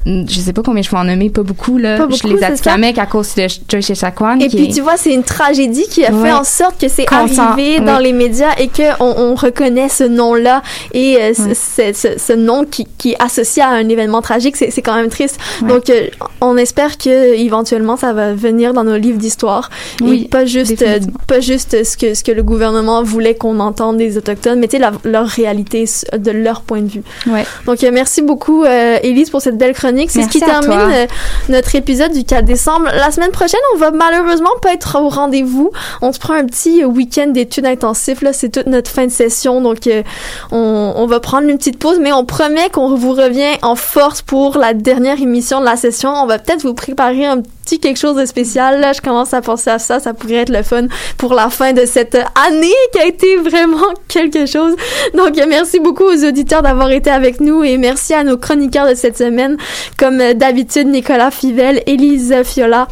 [0.05, 1.97] je sais pas combien je peux en nommer, pas beaucoup, là.
[1.97, 4.39] Pas je beaucoup, les c'est atticamais à cause de Joyce Echaquan.
[4.39, 7.05] Et puis est- tu vois, c'est une tragédie qui a fait en sorte que c'est
[7.11, 10.61] arrivé dans les médias et que on, on reconnaît ce nom-là
[10.93, 11.41] et euh, ce-
[11.81, 11.93] Ouais.
[11.93, 14.95] ce, ce- ce nom qui, qui est associé à un événement tragique, c'est c'est quand
[14.95, 15.37] même triste.
[15.61, 15.67] Ouais.
[15.69, 16.07] Donc euh,
[16.41, 19.69] on espère que éventuellement ça va venir dans nos livres d'histoire
[20.01, 23.59] Oui, et pas juste euh, pas juste ce que ce que le gouvernement voulait qu'on
[23.59, 25.85] entende des autochtones, mais tu sais leur réalité
[26.17, 27.03] de leur point de vue.
[27.27, 27.45] Ouais.
[27.65, 28.63] Donc, merci beaucoup,
[29.03, 29.90] Élise, pour cette belle chronique.
[30.07, 31.07] C'est ce qui termine euh,
[31.49, 32.87] notre épisode du 4 décembre.
[32.93, 35.71] La semaine prochaine, on va malheureusement pas être au rendez-vous.
[36.01, 38.21] On se prend un petit euh, week-end d'études intensifs.
[38.21, 39.61] Là, c'est toute notre fin de session.
[39.61, 40.03] Donc, euh,
[40.51, 44.21] on, on va prendre une petite pause, mais on promet qu'on vous revient en force
[44.21, 46.09] pour la dernière émission de la session.
[46.09, 48.79] On va peut-être vous préparer un petit quelque chose de spécial.
[48.79, 49.99] Là, je commence à penser à ça.
[49.99, 50.87] Ça pourrait être le fun
[51.17, 54.75] pour la fin de cette année qui a été vraiment quelque chose.
[55.13, 58.95] Donc, merci beaucoup aux auditeurs d'avoir été avec nous et merci à nos chroniqueurs de
[58.95, 59.57] cette semaine,
[59.97, 62.87] comme euh, d'habitude Nicolas Fivel, Élise Fiola.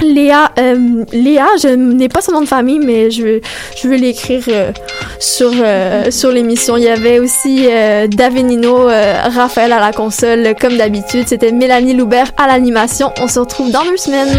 [0.00, 3.40] Léa, euh, Léa, je n'ai pas son nom de famille, mais je vais,
[3.80, 4.72] je vais l'écrire euh,
[5.18, 6.76] sur euh, sur l'émission.
[6.76, 11.24] Il y avait aussi euh, Davenino, euh, Raphaël à la console, comme d'habitude.
[11.26, 13.12] C'était Mélanie Loubert à l'animation.
[13.20, 14.38] On se retrouve dans deux semaines.